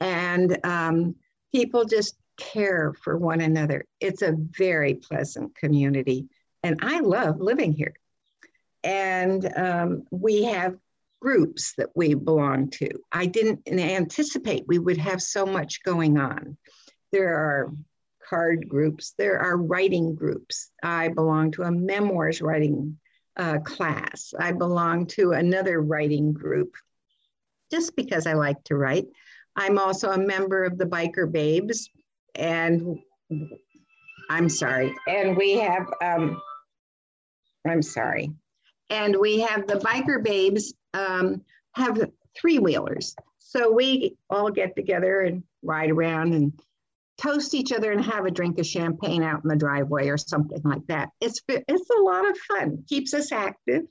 And 0.00 0.58
um, 0.64 1.16
people 1.52 1.84
just 1.84 2.16
care 2.36 2.94
for 3.02 3.16
one 3.16 3.40
another. 3.40 3.86
It's 4.00 4.22
a 4.22 4.36
very 4.36 4.94
pleasant 4.94 5.56
community. 5.56 6.28
And 6.62 6.78
I 6.82 7.00
love 7.00 7.40
living 7.40 7.72
here. 7.72 7.94
And 8.84 9.50
um, 9.56 10.04
we 10.10 10.44
have 10.44 10.76
groups 11.20 11.74
that 11.78 11.90
we 11.94 12.14
belong 12.14 12.70
to. 12.70 12.90
I 13.10 13.26
didn't 13.26 13.68
anticipate 13.68 14.64
we 14.68 14.78
would 14.78 14.98
have 14.98 15.20
so 15.20 15.44
much 15.44 15.82
going 15.82 16.18
on. 16.18 16.56
There 17.12 17.34
are 17.34 17.72
card 18.28 18.68
groups, 18.68 19.14
there 19.18 19.40
are 19.40 19.56
writing 19.56 20.14
groups. 20.14 20.70
I 20.82 21.08
belong 21.08 21.50
to 21.52 21.62
a 21.62 21.72
memoirs 21.72 22.40
writing 22.40 22.98
uh, 23.36 23.58
class. 23.58 24.34
I 24.38 24.52
belong 24.52 25.06
to 25.06 25.32
another 25.32 25.80
writing 25.80 26.32
group 26.32 26.74
just 27.70 27.96
because 27.96 28.26
I 28.26 28.34
like 28.34 28.62
to 28.64 28.76
write. 28.76 29.06
I'm 29.56 29.78
also 29.78 30.10
a 30.10 30.18
member 30.18 30.64
of 30.64 30.78
the 30.78 30.86
Biker 30.86 31.30
Babes, 31.30 31.90
and 32.34 32.98
I'm 34.30 34.48
sorry. 34.48 34.94
And 35.08 35.36
we 35.36 35.54
have, 35.54 35.86
um, 36.02 36.40
I'm 37.66 37.82
sorry. 37.82 38.32
And 38.90 39.16
we 39.16 39.40
have 39.40 39.66
the 39.66 39.74
Biker 39.74 40.22
Babes 40.22 40.74
um, 40.94 41.42
have 41.72 42.10
three 42.36 42.58
wheelers. 42.58 43.14
So 43.38 43.72
we 43.72 44.16
all 44.30 44.50
get 44.50 44.76
together 44.76 45.20
and 45.20 45.42
ride 45.62 45.90
around 45.90 46.34
and 46.34 46.52
toast 47.18 47.54
each 47.54 47.72
other 47.72 47.92
and 47.92 48.04
have 48.04 48.24
a 48.24 48.30
drink 48.30 48.58
of 48.58 48.66
champagne 48.66 49.22
out 49.22 49.42
in 49.42 49.48
the 49.48 49.56
driveway 49.56 50.08
or 50.08 50.16
something 50.16 50.62
like 50.64 50.86
that. 50.86 51.10
It's 51.20 51.40
it's 51.48 51.90
a 51.90 52.02
lot 52.02 52.28
of 52.28 52.38
fun. 52.38 52.84
Keeps 52.88 53.12
us 53.12 53.32
active. 53.32 53.82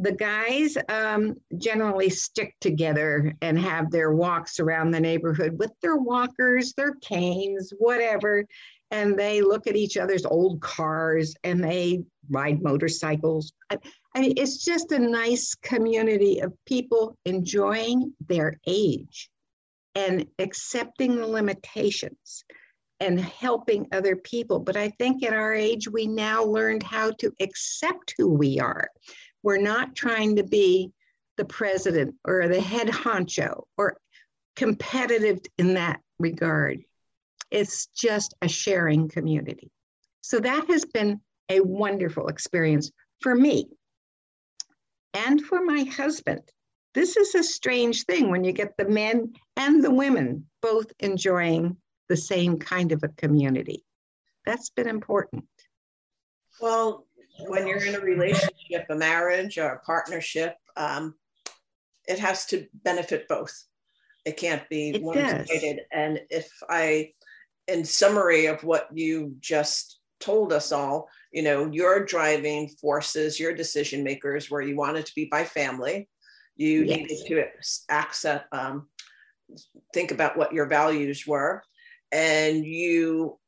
The 0.00 0.12
guys 0.12 0.76
um, 0.88 1.36
generally 1.56 2.08
stick 2.08 2.54
together 2.60 3.34
and 3.42 3.58
have 3.58 3.90
their 3.90 4.12
walks 4.12 4.60
around 4.60 4.92
the 4.92 5.00
neighborhood 5.00 5.58
with 5.58 5.72
their 5.82 5.96
walkers, 5.96 6.72
their 6.74 6.94
canes, 7.00 7.72
whatever, 7.78 8.44
and 8.90 9.18
they 9.18 9.42
look 9.42 9.66
at 9.66 9.76
each 9.76 9.96
other's 9.96 10.24
old 10.24 10.60
cars 10.60 11.34
and 11.44 11.62
they 11.62 12.02
ride 12.30 12.62
motorcycles. 12.62 13.52
I, 13.70 13.78
I 14.14 14.20
mean, 14.20 14.34
it's 14.36 14.64
just 14.64 14.92
a 14.92 14.98
nice 14.98 15.54
community 15.54 16.40
of 16.40 16.52
people 16.66 17.16
enjoying 17.24 18.14
their 18.28 18.58
age 18.66 19.30
and 19.94 20.26
accepting 20.38 21.16
the 21.16 21.26
limitations 21.26 22.44
and 23.00 23.20
helping 23.20 23.86
other 23.92 24.16
people. 24.16 24.58
But 24.58 24.76
I 24.76 24.90
think 24.90 25.22
at 25.22 25.32
our 25.32 25.54
age, 25.54 25.88
we 25.88 26.06
now 26.06 26.44
learned 26.44 26.82
how 26.82 27.12
to 27.18 27.32
accept 27.40 28.14
who 28.16 28.28
we 28.28 28.58
are. 28.58 28.88
We're 29.42 29.60
not 29.60 29.94
trying 29.94 30.36
to 30.36 30.44
be 30.44 30.92
the 31.36 31.44
president 31.44 32.16
or 32.24 32.48
the 32.48 32.60
head 32.60 32.88
honcho 32.88 33.64
or 33.76 33.98
competitive 34.56 35.38
in 35.58 35.74
that 35.74 36.00
regard. 36.18 36.82
It's 37.50 37.86
just 37.86 38.34
a 38.42 38.48
sharing 38.48 39.08
community. 39.08 39.70
So 40.20 40.38
that 40.40 40.66
has 40.68 40.84
been 40.84 41.20
a 41.48 41.60
wonderful 41.60 42.28
experience 42.28 42.90
for 43.20 43.34
me 43.34 43.68
and 45.14 45.40
for 45.40 45.64
my 45.64 45.84
husband. 45.84 46.42
This 46.94 47.16
is 47.16 47.34
a 47.34 47.42
strange 47.42 48.04
thing 48.04 48.30
when 48.30 48.44
you 48.44 48.52
get 48.52 48.76
the 48.76 48.88
men 48.88 49.32
and 49.56 49.82
the 49.82 49.90
women 49.90 50.46
both 50.60 50.92
enjoying 51.00 51.76
the 52.08 52.16
same 52.16 52.58
kind 52.58 52.92
of 52.92 53.02
a 53.02 53.08
community. 53.08 53.84
That's 54.44 54.70
been 54.70 54.88
important. 54.88 55.44
Well, 56.60 57.06
when 57.46 57.66
you're 57.66 57.84
in 57.84 57.94
a 57.94 58.00
relationship, 58.00 58.86
a 58.90 58.94
marriage, 58.94 59.58
or 59.58 59.68
a 59.68 59.80
partnership, 59.80 60.56
um, 60.76 61.14
it 62.06 62.18
has 62.18 62.46
to 62.46 62.66
benefit 62.72 63.28
both. 63.28 63.52
It 64.24 64.36
can't 64.36 64.68
be 64.68 64.98
one-sided. 64.98 65.80
And 65.92 66.20
if 66.30 66.50
I, 66.68 67.12
in 67.68 67.84
summary 67.84 68.46
of 68.46 68.64
what 68.64 68.88
you 68.92 69.36
just 69.40 70.00
told 70.20 70.52
us 70.52 70.72
all, 70.72 71.08
you 71.32 71.42
know, 71.42 71.70
your 71.70 72.04
driving 72.04 72.68
forces, 72.80 73.38
your 73.38 73.54
decision 73.54 74.02
makers, 74.02 74.50
where 74.50 74.62
you 74.62 74.74
wanted 74.76 75.06
to 75.06 75.14
be 75.14 75.26
by 75.26 75.44
family, 75.44 76.08
you 76.56 76.84
yes. 76.84 76.96
needed 76.96 77.18
to 77.28 77.44
access, 77.88 78.42
um, 78.50 78.88
think 79.94 80.10
about 80.10 80.36
what 80.36 80.52
your 80.52 80.66
values 80.66 81.26
were, 81.26 81.62
and 82.10 82.64
you 82.64 83.38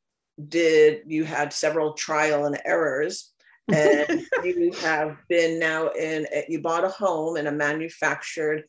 did. 0.47 1.01
You 1.05 1.25
had 1.25 1.51
several 1.51 1.93
trial 1.93 2.45
and 2.45 2.59
errors, 2.63 3.31
and 3.73 4.25
you 4.43 4.71
have 4.81 5.17
been 5.29 5.59
now 5.59 5.89
in. 5.89 6.25
You 6.47 6.61
bought 6.61 6.85
a 6.85 6.89
home 6.89 7.37
in 7.37 7.47
a 7.47 7.51
manufactured, 7.51 8.63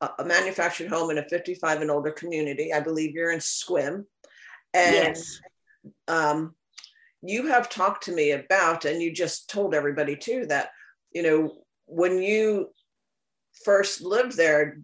a 0.00 0.24
manufactured 0.24 0.88
home 0.88 1.10
in 1.10 1.18
a 1.18 1.28
55 1.28 1.82
and 1.82 1.90
older 1.90 2.12
community. 2.12 2.72
I 2.72 2.80
believe 2.80 3.14
you're 3.14 3.32
in 3.32 3.38
Sequim, 3.38 4.04
and. 4.74 5.16
Yes. 5.16 5.40
Um, 6.06 6.54
you 7.22 7.46
have 7.46 7.68
talked 7.68 8.04
to 8.04 8.12
me 8.12 8.32
about, 8.32 8.84
and 8.84 9.00
you 9.02 9.12
just 9.12 9.48
told 9.48 9.74
everybody 9.74 10.16
too, 10.16 10.46
that, 10.46 10.70
you 11.12 11.22
know, 11.22 11.52
when 11.86 12.22
you 12.22 12.70
first 13.64 14.00
lived 14.00 14.36
there, 14.36 14.78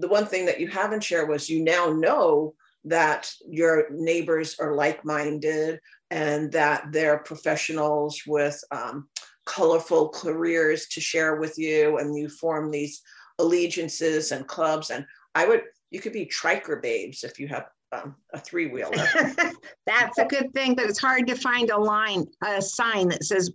the 0.00 0.08
one 0.08 0.26
thing 0.26 0.46
that 0.46 0.60
you 0.60 0.68
haven't 0.68 1.04
shared 1.04 1.28
was 1.28 1.48
you 1.48 1.62
now 1.62 1.92
know 1.92 2.54
that 2.84 3.32
your 3.48 3.86
neighbors 3.90 4.56
are 4.58 4.74
like 4.74 5.04
minded 5.04 5.80
and 6.10 6.50
that 6.52 6.90
they're 6.90 7.18
professionals 7.18 8.22
with 8.26 8.60
um, 8.70 9.08
colorful 9.46 10.08
careers 10.08 10.86
to 10.88 11.00
share 11.00 11.36
with 11.36 11.58
you, 11.58 11.98
and 11.98 12.16
you 12.16 12.28
form 12.28 12.70
these 12.70 13.02
allegiances 13.38 14.32
and 14.32 14.46
clubs. 14.46 14.90
And 14.90 15.06
I 15.34 15.46
would, 15.46 15.62
you 15.90 16.00
could 16.00 16.12
be 16.12 16.26
triker 16.26 16.76
babes 16.76 17.24
if 17.24 17.38
you 17.38 17.48
have 17.48 17.66
um, 17.94 18.14
a 18.32 18.38
three 18.38 18.66
wheeler. 18.66 18.90
That's 19.86 20.18
a 20.18 20.24
good 20.24 20.52
thing, 20.54 20.74
but 20.74 20.86
it's 20.86 21.00
hard 21.00 21.26
to 21.26 21.36
find 21.36 21.70
a 21.70 21.78
line, 21.78 22.26
a 22.44 22.60
sign 22.60 23.08
that 23.08 23.24
says 23.24 23.50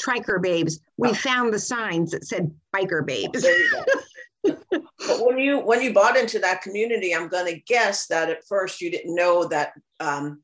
Triker 0.00 0.40
Babes. 0.40 0.80
We 0.96 1.10
oh. 1.10 1.14
found 1.14 1.52
the 1.52 1.58
signs 1.58 2.10
that 2.12 2.24
said 2.24 2.52
Biker 2.74 3.04
Babes. 3.04 3.46
but 4.44 5.26
when 5.26 5.38
you 5.38 5.58
when 5.58 5.82
you 5.82 5.92
bought 5.92 6.16
into 6.16 6.38
that 6.38 6.62
community, 6.62 7.14
I'm 7.14 7.28
going 7.28 7.52
to 7.52 7.60
guess 7.60 8.06
that 8.06 8.30
at 8.30 8.46
first 8.48 8.80
you 8.80 8.90
didn't 8.90 9.14
know 9.14 9.46
that 9.48 9.72
um, 10.00 10.42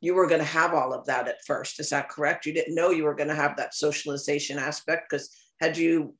you 0.00 0.14
were 0.14 0.26
going 0.26 0.40
to 0.40 0.46
have 0.46 0.72
all 0.72 0.92
of 0.92 1.06
that 1.06 1.28
at 1.28 1.44
first. 1.46 1.80
Is 1.80 1.90
that 1.90 2.08
correct? 2.08 2.46
You 2.46 2.54
didn't 2.54 2.74
know 2.74 2.90
you 2.90 3.04
were 3.04 3.14
going 3.14 3.28
to 3.28 3.34
have 3.34 3.56
that 3.56 3.74
socialization 3.74 4.58
aspect 4.58 5.10
because 5.10 5.30
had 5.60 5.76
you 5.76 6.14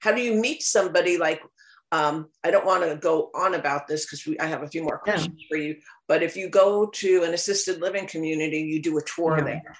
how 0.00 0.12
do 0.12 0.22
you 0.22 0.34
meet 0.34 0.62
somebody 0.62 1.18
like 1.18 1.42
um, 1.90 2.28
I 2.44 2.50
don't 2.50 2.66
want 2.66 2.84
to 2.84 2.96
go 2.96 3.30
on 3.34 3.54
about 3.54 3.86
this 3.86 4.04
because 4.04 4.36
I 4.40 4.46
have 4.46 4.62
a 4.62 4.68
few 4.68 4.82
more 4.82 4.98
questions 4.98 5.36
yeah. 5.38 5.46
for 5.48 5.56
you. 5.56 5.76
But 6.06 6.22
if 6.22 6.36
you 6.36 6.48
go 6.48 6.86
to 6.86 7.24
an 7.24 7.34
assisted 7.34 7.80
living 7.80 8.06
community, 8.06 8.60
you 8.60 8.82
do 8.82 8.98
a 8.98 9.02
tour 9.02 9.38
yeah. 9.38 9.44
there. 9.44 9.76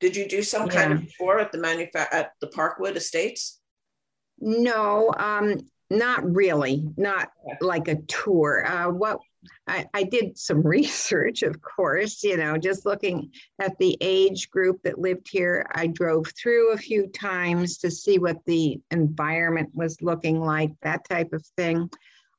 Did 0.00 0.14
you 0.14 0.28
do 0.28 0.42
some 0.42 0.66
yeah. 0.66 0.72
kind 0.72 0.92
of 0.92 1.16
tour 1.16 1.40
at 1.40 1.52
the 1.52 1.58
manufa- 1.58 2.12
at 2.12 2.32
the 2.40 2.48
Parkwood 2.48 2.96
Estates? 2.96 3.60
No, 4.38 5.12
um, 5.16 5.66
not 5.90 6.24
really. 6.24 6.86
Not 6.96 7.30
like 7.60 7.88
a 7.88 7.96
tour. 7.96 8.64
Uh, 8.66 8.90
what 8.90 9.18
I, 9.66 9.86
I 9.94 10.02
did 10.04 10.38
some 10.38 10.62
research, 10.66 11.42
of 11.42 11.60
course, 11.60 12.22
you 12.22 12.36
know, 12.36 12.56
just 12.56 12.86
looking 12.86 13.30
at 13.60 13.76
the 13.78 13.96
age 14.00 14.50
group 14.50 14.82
that 14.82 14.98
lived 14.98 15.28
here. 15.30 15.66
I 15.74 15.86
drove 15.88 16.26
through 16.40 16.72
a 16.72 16.78
few 16.78 17.08
times 17.08 17.78
to 17.78 17.90
see 17.90 18.18
what 18.18 18.44
the 18.46 18.80
environment 18.90 19.70
was 19.74 20.02
looking 20.02 20.40
like, 20.40 20.70
that 20.82 21.08
type 21.08 21.32
of 21.32 21.44
thing. 21.56 21.90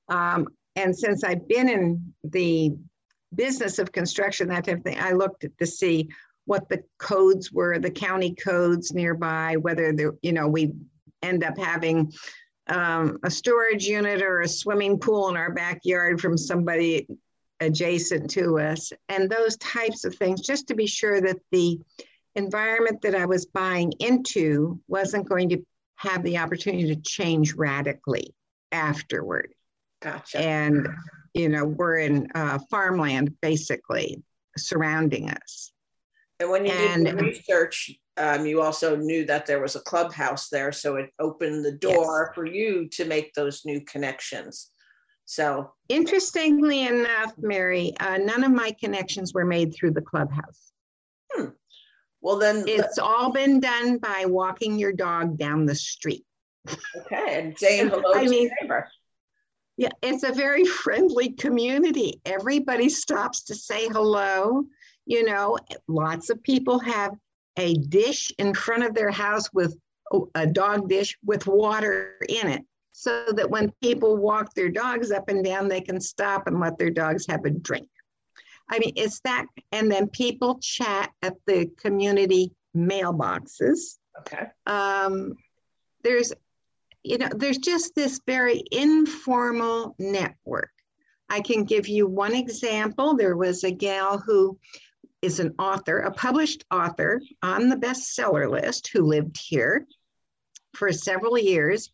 Um, 0.07 0.47
and 0.75 0.97
since 0.97 1.23
I've 1.23 1.47
been 1.47 1.69
in 1.69 2.13
the 2.23 2.75
business 3.33 3.79
of 3.79 3.91
construction, 3.91 4.47
that 4.49 4.65
type 4.65 4.77
of 4.77 4.83
thing, 4.83 4.99
I 4.99 5.11
looked 5.11 5.45
to 5.57 5.65
see 5.65 6.09
what 6.45 6.67
the 6.69 6.83
codes 6.97 7.51
were, 7.51 7.77
the 7.77 7.91
county 7.91 8.33
codes 8.33 8.91
nearby, 8.91 9.57
whether 9.57 9.93
the, 9.93 10.17
you 10.21 10.33
know, 10.33 10.47
we 10.47 10.73
end 11.21 11.43
up 11.43 11.57
having 11.57 12.11
um, 12.69 13.17
a 13.23 13.31
storage 13.31 13.85
unit 13.85 14.21
or 14.21 14.41
a 14.41 14.47
swimming 14.47 14.99
pool 14.99 15.29
in 15.29 15.38
our 15.38 15.51
backyard 15.51 16.21
from 16.21 16.38
somebody 16.38 17.07
adjacent 17.59 18.29
to 18.31 18.59
us, 18.59 18.93
and 19.09 19.29
those 19.29 19.57
types 19.57 20.05
of 20.05 20.15
things, 20.15 20.41
just 20.41 20.67
to 20.67 20.75
be 20.75 20.88
sure 20.88 21.19
that 21.19 21.38
the 21.51 21.79
environment 22.35 23.01
that 23.01 23.15
I 23.15 23.25
was 23.25 23.45
buying 23.47 23.91
into 23.99 24.79
wasn't 24.88 25.27
going 25.27 25.49
to 25.49 25.65
have 25.95 26.23
the 26.23 26.38
opportunity 26.38 26.88
to 26.95 27.01
change 27.01 27.53
radically 27.55 28.33
afterward. 28.71 29.53
Gotcha. 30.01 30.39
And, 30.39 30.88
you 31.33 31.49
know, 31.49 31.65
we're 31.65 31.97
in 31.97 32.29
uh, 32.33 32.59
farmland 32.69 33.35
basically 33.41 34.23
surrounding 34.57 35.29
us. 35.29 35.73
And 36.39 36.49
when 36.49 36.65
you 36.65 36.71
and, 36.71 37.05
did 37.05 37.17
the 37.17 37.23
research, 37.23 37.91
um, 38.19 38.45
you 38.45 38.61
also 38.61 38.97
knew 38.97 39.25
that 39.25 39.45
there 39.45 39.61
was 39.61 39.75
a 39.75 39.81
clubhouse 39.81 40.49
there, 40.49 40.71
so 40.71 40.97
it 40.97 41.09
opened 41.19 41.63
the 41.63 41.71
door 41.71 42.27
yes. 42.27 42.35
for 42.35 42.45
you 42.45 42.88
to 42.89 43.05
make 43.05 43.33
those 43.33 43.65
new 43.65 43.81
connections. 43.81 44.71
So, 45.23 45.71
interestingly 45.88 46.85
enough, 46.85 47.33
Mary, 47.38 47.93
uh, 47.99 48.17
none 48.17 48.43
of 48.43 48.51
my 48.51 48.75
connections 48.79 49.33
were 49.33 49.45
made 49.45 49.73
through 49.73 49.91
the 49.91 50.01
clubhouse. 50.01 50.71
Hmm. 51.31 51.49
Well, 52.21 52.38
then 52.38 52.65
it's 52.67 52.97
all 52.97 53.31
been 53.31 53.59
done 53.59 53.99
by 53.99 54.25
walking 54.25 54.77
your 54.77 54.91
dog 54.91 55.38
down 55.38 55.65
the 55.65 55.75
street. 55.75 56.25
Okay, 56.67 57.39
and 57.39 57.57
saying 57.57 57.89
hello 57.89 58.13
I 58.15 58.25
to 58.25 58.29
mean, 58.29 58.49
neighbor. 58.61 58.89
Yeah, 59.77 59.89
it's 60.01 60.23
a 60.23 60.33
very 60.33 60.65
friendly 60.83 61.29
community. 61.29 62.19
Everybody 62.25 62.89
stops 62.89 63.43
to 63.45 63.55
say 63.55 63.88
hello. 63.88 64.65
You 65.05 65.23
know, 65.23 65.57
lots 65.88 66.29
of 66.29 66.43
people 66.43 66.79
have 66.79 67.13
a 67.59 67.75
dish 67.75 68.31
in 68.37 68.53
front 68.53 68.83
of 68.83 68.93
their 68.93 69.11
house 69.11 69.51
with 69.53 69.77
a 70.35 70.47
dog 70.47 70.89
dish 70.89 71.17
with 71.23 71.45
water 71.45 72.15
in 72.27 72.47
it 72.47 72.63
so 72.91 73.25
that 73.35 73.49
when 73.49 73.71
people 73.81 74.17
walk 74.17 74.53
their 74.53 74.69
dogs 74.69 75.11
up 75.11 75.29
and 75.29 75.45
down, 75.45 75.67
they 75.67 75.81
can 75.81 76.01
stop 76.01 76.47
and 76.47 76.59
let 76.59 76.77
their 76.77 76.89
dogs 76.89 77.27
have 77.27 77.45
a 77.45 77.49
drink. 77.49 77.87
I 78.69 78.79
mean, 78.79 78.93
it's 78.95 79.19
that, 79.21 79.45
and 79.71 79.91
then 79.91 80.07
people 80.07 80.59
chat 80.59 81.11
at 81.21 81.35
the 81.47 81.69
community 81.77 82.51
mailboxes. 82.75 83.97
Okay. 84.19 84.47
Um, 84.65 85.35
there's, 86.03 86.33
you 87.03 87.17
know, 87.17 87.29
there's 87.35 87.57
just 87.57 87.95
this 87.95 88.19
very 88.27 88.63
informal 88.71 89.95
network. 89.97 90.71
I 91.29 91.41
can 91.41 91.63
give 91.63 91.87
you 91.87 92.07
one 92.07 92.35
example. 92.35 93.15
There 93.15 93.37
was 93.37 93.63
a 93.63 93.71
gal 93.71 94.17
who 94.17 94.57
is 95.21 95.39
an 95.39 95.53
author, 95.59 95.99
a 95.99 96.11
published 96.11 96.65
author 96.71 97.21
on 97.41 97.69
the 97.69 97.75
bestseller 97.75 98.49
list 98.49 98.89
who 98.93 99.03
lived 99.03 99.38
here 99.39 99.85
for 100.75 100.91
several 100.91 101.38
years. 101.38 101.91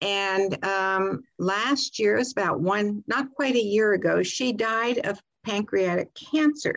And 0.00 0.62
um, 0.64 1.22
last 1.38 1.98
year, 1.98 2.16
it 2.16 2.18
was 2.18 2.32
about 2.32 2.60
one, 2.60 3.02
not 3.06 3.32
quite 3.34 3.54
a 3.54 3.62
year 3.62 3.92
ago, 3.92 4.22
she 4.22 4.52
died 4.52 4.98
of 5.06 5.20
pancreatic 5.44 6.10
cancer. 6.14 6.76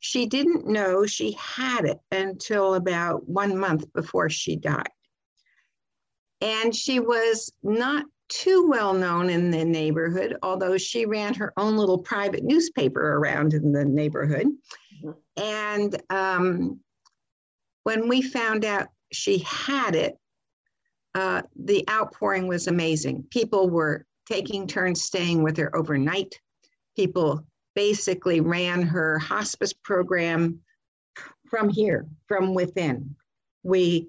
She 0.00 0.26
didn't 0.26 0.66
know 0.66 1.06
she 1.06 1.32
had 1.32 1.84
it 1.84 1.98
until 2.10 2.74
about 2.74 3.28
one 3.28 3.56
month 3.58 3.92
before 3.92 4.30
she 4.30 4.56
died. 4.56 4.90
And 6.40 6.74
she 6.74 7.00
was 7.00 7.52
not 7.62 8.06
too 8.28 8.68
well 8.68 8.94
known 8.94 9.30
in 9.30 9.50
the 9.50 9.64
neighborhood, 9.64 10.36
although 10.42 10.76
she 10.78 11.06
ran 11.06 11.34
her 11.34 11.52
own 11.56 11.76
little 11.76 11.98
private 11.98 12.44
newspaper 12.44 13.16
around 13.16 13.54
in 13.54 13.72
the 13.72 13.84
neighborhood. 13.84 14.46
And 15.36 16.02
um, 16.10 16.80
when 17.84 18.08
we 18.08 18.22
found 18.22 18.64
out 18.64 18.88
she 19.12 19.38
had 19.38 19.94
it, 19.94 20.16
uh, 21.14 21.42
the 21.56 21.84
outpouring 21.88 22.46
was 22.46 22.66
amazing. 22.66 23.24
People 23.30 23.70
were 23.70 24.06
taking 24.26 24.66
turns 24.66 25.02
staying 25.02 25.42
with 25.42 25.56
her 25.56 25.74
overnight. 25.74 26.38
People 26.96 27.44
basically 27.74 28.40
ran 28.40 28.82
her 28.82 29.18
hospice 29.18 29.72
program 29.72 30.60
from 31.48 31.68
here, 31.68 32.06
from 32.26 32.54
within. 32.54 33.16
We 33.62 34.08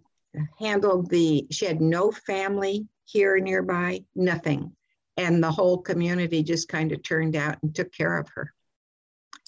handled 0.60 1.10
the, 1.10 1.48
she 1.52 1.66
had 1.66 1.82
no 1.82 2.12
family 2.12 2.88
here 3.06 3.40
nearby, 3.40 4.04
nothing. 4.16 4.76
And 5.18 5.44
the 5.44 5.52
whole 5.52 5.78
community 5.78 6.44
just 6.44 6.68
kind 6.68 6.92
of 6.92 7.02
turned 7.04 7.36
out 7.36 7.58
and 7.62 7.74
took 7.74 7.92
care 7.92 8.18
of 8.18 8.28
her. 8.36 8.54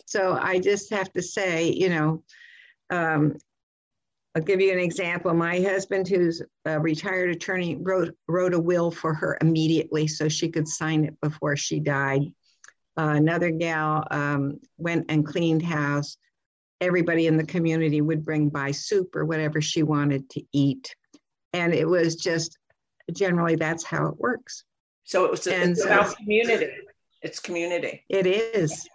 So 0.05 0.37
I 0.41 0.59
just 0.59 0.91
have 0.91 1.11
to 1.13 1.21
say, 1.21 1.71
you 1.71 1.89
know, 1.89 2.23
um, 2.89 3.35
I'll 4.35 4.41
give 4.41 4.61
you 4.61 4.71
an 4.71 4.79
example. 4.79 5.33
My 5.33 5.59
husband, 5.59 6.07
who's 6.07 6.41
a 6.65 6.79
retired 6.79 7.31
attorney, 7.31 7.75
wrote, 7.75 8.15
wrote 8.27 8.53
a 8.53 8.59
will 8.59 8.89
for 8.89 9.13
her 9.13 9.37
immediately 9.41 10.07
so 10.07 10.29
she 10.29 10.49
could 10.49 10.67
sign 10.67 11.05
it 11.05 11.19
before 11.21 11.57
she 11.57 11.79
died. 11.79 12.21
Uh, 12.97 13.13
another 13.15 13.51
gal 13.51 14.05
um, 14.11 14.59
went 14.77 15.05
and 15.09 15.25
cleaned 15.25 15.63
house. 15.63 16.17
Everybody 16.79 17.27
in 17.27 17.37
the 17.37 17.45
community 17.45 18.01
would 18.01 18.23
bring 18.23 18.49
by 18.49 18.71
soup 18.71 19.15
or 19.15 19.25
whatever 19.25 19.61
she 19.61 19.83
wanted 19.83 20.29
to 20.31 20.43
eat. 20.53 20.95
And 21.53 21.73
it 21.73 21.87
was 21.87 22.15
just 22.15 22.57
generally 23.11 23.55
that's 23.55 23.83
how 23.83 24.07
it 24.07 24.17
works. 24.17 24.63
So 25.03 25.25
it 25.25 25.31
was 25.31 25.47
and 25.47 25.71
it's 25.71 25.83
so, 25.83 25.87
about 25.87 26.15
community. 26.15 26.69
It's 27.21 27.39
community. 27.39 28.03
It 28.09 28.25
is. 28.25 28.87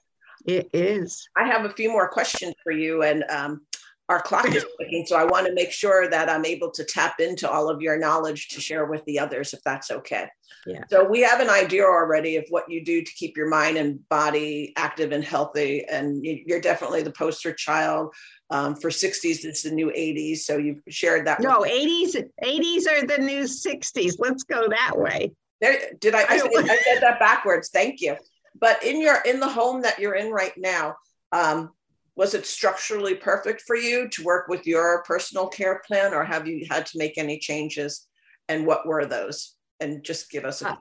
It 0.46 0.70
is. 0.72 1.28
I 1.36 1.44
have 1.44 1.64
a 1.64 1.70
few 1.70 1.90
more 1.90 2.08
questions 2.08 2.54
for 2.62 2.72
you, 2.72 3.02
and 3.02 3.24
um, 3.30 3.62
our 4.08 4.22
clock 4.22 4.46
is 4.54 4.64
ticking, 4.80 5.04
so 5.04 5.16
I 5.16 5.24
want 5.24 5.46
to 5.46 5.52
make 5.52 5.72
sure 5.72 6.08
that 6.08 6.28
I'm 6.28 6.44
able 6.44 6.70
to 6.70 6.84
tap 6.84 7.18
into 7.18 7.50
all 7.50 7.68
of 7.68 7.82
your 7.82 7.98
knowledge 7.98 8.48
to 8.48 8.60
share 8.60 8.86
with 8.86 9.04
the 9.04 9.18
others, 9.18 9.52
if 9.52 9.62
that's 9.64 9.90
okay. 9.90 10.28
Yeah. 10.64 10.84
So 10.88 11.04
we 11.04 11.20
have 11.22 11.40
an 11.40 11.50
idea 11.50 11.82
already 11.82 12.36
of 12.36 12.44
what 12.48 12.70
you 12.70 12.84
do 12.84 13.02
to 13.02 13.12
keep 13.12 13.36
your 13.36 13.48
mind 13.48 13.76
and 13.76 14.08
body 14.08 14.72
active 14.76 15.10
and 15.10 15.24
healthy, 15.24 15.84
and 15.84 16.24
you're 16.24 16.60
definitely 16.60 17.02
the 17.02 17.10
poster 17.10 17.52
child 17.52 18.14
um, 18.50 18.76
for 18.76 18.90
60s. 18.90 19.44
It's 19.44 19.62
the 19.62 19.72
new 19.72 19.88
80s, 19.88 20.38
so 20.38 20.56
you've 20.56 20.82
shared 20.88 21.26
that. 21.26 21.40
No, 21.40 21.62
80s. 21.62 22.14
80s 22.44 22.86
are 22.88 23.06
the 23.06 23.18
new 23.18 23.42
60s. 23.42 24.14
Let's 24.18 24.44
go 24.44 24.68
that 24.68 24.92
way. 24.96 25.32
There, 25.60 25.80
did 26.00 26.14
I? 26.14 26.20
I, 26.20 26.24
I 26.34 26.38
said 26.38 27.00
that 27.00 27.18
backwards. 27.18 27.70
Thank 27.70 28.00
you. 28.00 28.16
But 28.58 28.82
in 28.84 29.00
your 29.00 29.18
in 29.24 29.40
the 29.40 29.48
home 29.48 29.82
that 29.82 29.98
you're 29.98 30.14
in 30.14 30.30
right 30.30 30.56
now, 30.56 30.96
um, 31.32 31.70
was 32.16 32.34
it 32.34 32.46
structurally 32.46 33.14
perfect 33.14 33.62
for 33.66 33.76
you 33.76 34.08
to 34.08 34.24
work 34.24 34.48
with 34.48 34.66
your 34.66 35.02
personal 35.04 35.48
care 35.48 35.82
plan, 35.86 36.14
or 36.14 36.24
have 36.24 36.46
you 36.46 36.66
had 36.70 36.86
to 36.86 36.98
make 36.98 37.18
any 37.18 37.38
changes? 37.38 38.06
And 38.48 38.66
what 38.66 38.86
were 38.86 39.04
those? 39.04 39.54
And 39.80 40.02
just 40.02 40.30
give 40.30 40.44
us 40.44 40.62
a 40.62 40.70
uh, 40.70 40.76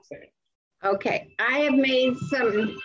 Okay, 0.84 1.34
I 1.38 1.58
have 1.60 1.74
made 1.74 2.16
some. 2.30 2.78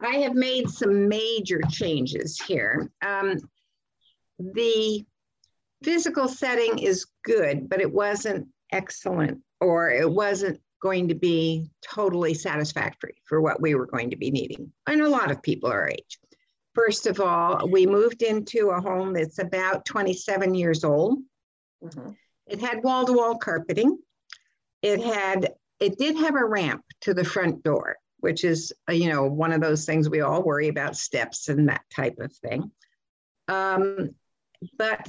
I 0.00 0.16
have 0.16 0.34
made 0.34 0.68
some 0.68 1.08
major 1.08 1.60
changes 1.70 2.40
here. 2.40 2.90
Um, 3.06 3.38
the 4.38 5.04
physical 5.84 6.26
setting 6.26 6.78
is 6.78 7.06
good, 7.24 7.68
but 7.68 7.80
it 7.80 7.92
wasn't 7.92 8.48
excellent, 8.72 9.40
or 9.60 9.90
it 9.90 10.10
wasn't 10.10 10.60
going 10.82 11.08
to 11.08 11.14
be 11.14 11.70
totally 11.80 12.34
satisfactory 12.34 13.14
for 13.24 13.40
what 13.40 13.62
we 13.62 13.74
were 13.74 13.86
going 13.86 14.10
to 14.10 14.16
be 14.16 14.30
needing. 14.30 14.70
And 14.86 15.00
a 15.00 15.08
lot 15.08 15.30
of 15.30 15.40
people 15.40 15.70
our 15.70 15.88
age. 15.88 16.18
First 16.74 17.06
of 17.06 17.20
all, 17.20 17.68
we 17.68 17.86
moved 17.86 18.22
into 18.22 18.70
a 18.70 18.80
home 18.80 19.12
that's 19.12 19.38
about 19.38 19.84
27 19.84 20.54
years 20.54 20.84
old. 20.84 21.18
Mm-hmm. 21.84 22.10
It 22.48 22.60
had 22.60 22.82
wall 22.82 23.06
to 23.06 23.12
wall 23.12 23.38
carpeting. 23.38 23.96
It 24.82 25.00
had, 25.00 25.54
it 25.78 25.98
did 25.98 26.16
have 26.16 26.34
a 26.34 26.44
ramp 26.44 26.82
to 27.02 27.14
the 27.14 27.24
front 27.24 27.62
door, 27.62 27.96
which 28.18 28.42
is, 28.42 28.72
uh, 28.88 28.92
you 28.92 29.08
know, 29.08 29.26
one 29.26 29.52
of 29.52 29.60
those 29.60 29.84
things 29.84 30.10
we 30.10 30.20
all 30.20 30.42
worry 30.42 30.68
about 30.68 30.96
steps 30.96 31.48
and 31.48 31.68
that 31.68 31.84
type 31.94 32.18
of 32.18 32.32
thing. 32.32 32.70
Um, 33.46 34.16
but 34.78 35.06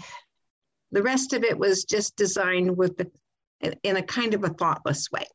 the 0.92 1.02
rest 1.02 1.34
of 1.34 1.44
it 1.44 1.58
was 1.58 1.86
just 1.86 2.16
designed 2.16 2.78
with 2.78 2.98
the, 2.98 3.10
in 3.82 3.96
a 3.96 4.04
kind 4.04 4.36
of 4.36 4.44
a 4.44 4.50
thoughtless 4.50 5.10
way. 5.12 5.26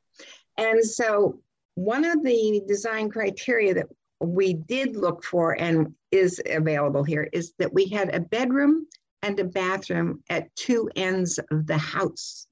And 0.59 0.85
so 0.85 1.41
one 1.77 2.05
of 2.05 2.23
the 2.23 2.63
design 2.67 3.09
criteria 3.09 3.73
that 3.75 3.87
we 4.21 4.53
did 4.53 4.97
look 4.97 5.25
for 5.25 5.53
and 5.53 5.95
is 6.11 6.43
available 6.45 7.05
here 7.05 7.29
is 7.33 7.55
that 7.59 7.73
we 7.73 7.87
had 7.89 8.15
a 8.15 8.21
bedroom 8.21 8.87
and 9.23 9.39
a 9.39 9.45
bathroom 9.45 10.23
at 10.29 10.55
two 10.57 10.91
ends 10.97 11.39
of 11.51 11.67
the 11.67 11.79
house. 11.79 12.47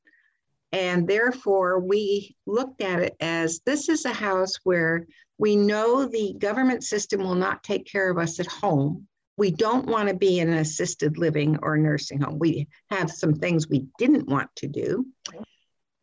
And 0.72 1.08
therefore, 1.08 1.80
we 1.80 2.36
looked 2.46 2.80
at 2.82 3.00
it 3.00 3.16
as 3.20 3.60
this 3.66 3.88
is 3.88 4.04
a 4.04 4.12
house 4.12 4.54
where 4.64 5.06
We 5.38 5.56
know 5.56 6.06
the 6.06 6.34
government 6.38 6.82
system 6.84 7.20
will 7.20 7.34
not 7.34 7.62
take 7.62 7.84
care 7.86 8.10
of 8.10 8.18
us 8.18 8.40
at 8.40 8.46
home. 8.46 9.06
We 9.36 9.50
don't 9.50 9.86
want 9.86 10.08
to 10.08 10.14
be 10.14 10.38
in 10.38 10.48
an 10.48 10.58
assisted 10.58 11.18
living 11.18 11.58
or 11.62 11.76
nursing 11.76 12.20
home. 12.20 12.38
We 12.38 12.68
have 12.90 13.10
some 13.10 13.34
things 13.34 13.68
we 13.68 13.86
didn't 13.98 14.28
want 14.28 14.48
to 14.56 14.66
do. 14.66 15.06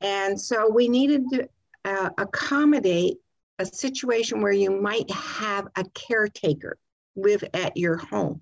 And 0.02 0.40
so 0.40 0.70
we 0.70 0.88
needed 0.88 1.24
to 1.34 1.50
uh, 1.86 2.10
accommodate 2.18 3.18
a 3.60 3.66
situation 3.66 4.42
where 4.42 4.52
you 4.52 4.72
might 4.72 5.10
have 5.12 5.68
a 5.76 5.86
caretaker 5.94 6.78
live 7.16 7.44
at 7.54 7.78
your 7.78 7.98
home 7.98 8.42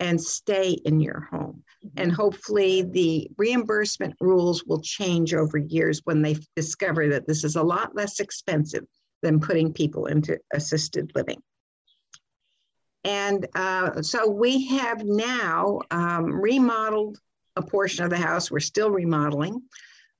and 0.00 0.20
stay 0.20 0.70
in 0.84 1.00
your 1.00 1.28
home. 1.30 1.62
Mm-hmm. 1.84 2.00
And 2.00 2.12
hopefully, 2.12 2.82
the 2.82 3.30
reimbursement 3.36 4.14
rules 4.20 4.64
will 4.64 4.80
change 4.80 5.34
over 5.34 5.58
years 5.58 6.00
when 6.04 6.22
they 6.22 6.36
discover 6.56 7.08
that 7.08 7.26
this 7.26 7.44
is 7.44 7.56
a 7.56 7.62
lot 7.62 7.94
less 7.94 8.20
expensive 8.20 8.84
than 9.22 9.40
putting 9.40 9.72
people 9.72 10.06
into 10.06 10.38
assisted 10.52 11.12
living. 11.14 11.40
And 13.04 13.46
uh, 13.54 14.02
so 14.02 14.30
we 14.30 14.66
have 14.68 15.04
now 15.04 15.80
um, 15.90 16.26
remodeled 16.26 17.18
a 17.56 17.62
portion 17.62 18.04
of 18.04 18.10
the 18.10 18.16
house. 18.16 18.50
We're 18.50 18.60
still 18.60 18.90
remodeling 18.90 19.62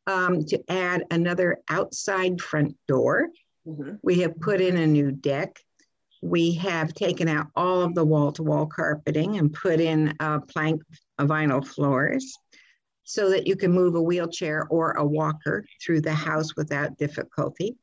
um, 0.06 0.44
to 0.46 0.62
add 0.68 1.04
another 1.10 1.58
outside 1.68 2.40
front 2.40 2.76
door. 2.86 3.28
Mm-hmm. 3.66 3.96
We 4.02 4.20
have 4.20 4.38
put 4.40 4.60
in 4.60 4.76
a 4.76 4.86
new 4.86 5.10
deck. 5.10 5.58
We 6.22 6.54
have 6.54 6.94
taken 6.94 7.28
out 7.28 7.46
all 7.54 7.82
of 7.82 7.94
the 7.94 8.04
wall 8.04 8.32
to 8.32 8.42
wall 8.42 8.66
carpeting 8.66 9.38
and 9.38 9.52
put 9.52 9.80
in 9.80 10.14
uh, 10.20 10.40
plank 10.40 10.82
uh, 11.18 11.26
vinyl 11.26 11.66
floors 11.66 12.34
so 13.04 13.30
that 13.30 13.46
you 13.46 13.56
can 13.56 13.70
move 13.70 13.94
a 13.94 14.02
wheelchair 14.02 14.66
or 14.70 14.92
a 14.92 15.04
walker 15.04 15.64
through 15.84 16.00
the 16.00 16.12
house 16.12 16.56
without 16.56 16.96
difficulty. 16.96 17.76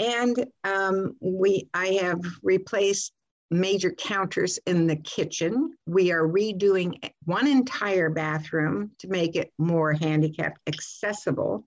And 0.00 0.46
um, 0.64 1.16
we, 1.20 1.68
I 1.72 1.88
have 2.02 2.20
replaced 2.42 3.12
major 3.50 3.90
counters 3.90 4.58
in 4.66 4.86
the 4.86 4.96
kitchen. 4.96 5.72
We 5.86 6.12
are 6.12 6.26
redoing 6.26 6.94
one 7.24 7.46
entire 7.46 8.10
bathroom 8.10 8.92
to 8.98 9.08
make 9.08 9.36
it 9.36 9.52
more 9.58 9.92
handicap 9.92 10.58
accessible. 10.66 11.66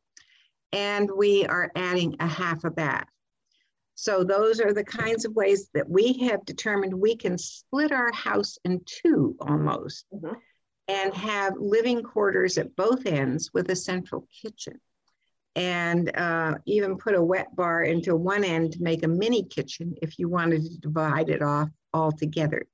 And 0.71 1.09
we 1.15 1.45
are 1.45 1.71
adding 1.75 2.15
a 2.19 2.27
half 2.27 2.63
a 2.63 2.71
bath. 2.71 3.07
So 3.95 4.23
those 4.23 4.59
are 4.59 4.73
the 4.73 4.83
kinds 4.83 5.25
of 5.25 5.35
ways 5.35 5.69
that 5.73 5.89
we 5.89 6.13
have 6.29 6.45
determined 6.45 6.93
we 6.93 7.15
can 7.15 7.37
split 7.37 7.91
our 7.91 8.11
house 8.11 8.57
in 8.65 8.81
two 8.85 9.35
almost 9.39 10.05
mm-hmm. 10.13 10.33
and 10.87 11.13
have 11.13 11.53
living 11.57 12.01
quarters 12.01 12.57
at 12.57 12.75
both 12.75 13.05
ends 13.05 13.51
with 13.53 13.69
a 13.69 13.75
central 13.75 14.27
kitchen 14.41 14.79
and 15.55 16.15
uh, 16.15 16.55
even 16.65 16.97
put 16.97 17.15
a 17.15 17.23
wet 17.23 17.55
bar 17.55 17.83
into 17.83 18.15
one 18.15 18.43
end 18.43 18.73
to 18.73 18.81
make 18.81 19.03
a 19.03 19.07
mini 19.07 19.43
kitchen 19.43 19.95
if 20.01 20.17
you 20.17 20.27
wanted 20.27 20.63
to 20.63 20.77
divide 20.79 21.29
it 21.29 21.41
off 21.41 21.69
altogether. 21.93 22.65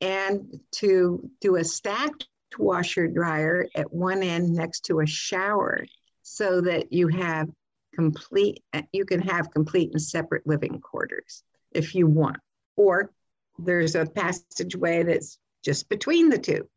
And 0.00 0.60
to 0.76 1.30
do 1.40 1.56
a 1.56 1.64
stacked 1.64 2.26
washer 2.58 3.06
dryer 3.06 3.66
at 3.74 3.92
one 3.92 4.22
end 4.22 4.52
next 4.52 4.86
to 4.86 5.00
a 5.00 5.06
shower 5.06 5.84
so 6.22 6.60
that 6.62 6.92
you 6.92 7.08
have 7.08 7.48
complete, 7.94 8.62
you 8.92 9.04
can 9.04 9.20
have 9.20 9.50
complete 9.52 9.92
and 9.92 10.02
separate 10.02 10.46
living 10.46 10.80
quarters 10.80 11.42
if 11.72 11.94
you 11.94 12.06
want. 12.06 12.38
Or 12.76 13.10
there's 13.58 13.94
a 13.94 14.06
passageway 14.06 15.04
that's 15.04 15.38
just 15.64 15.88
between 15.88 16.28
the 16.28 16.38
two. 16.38 16.68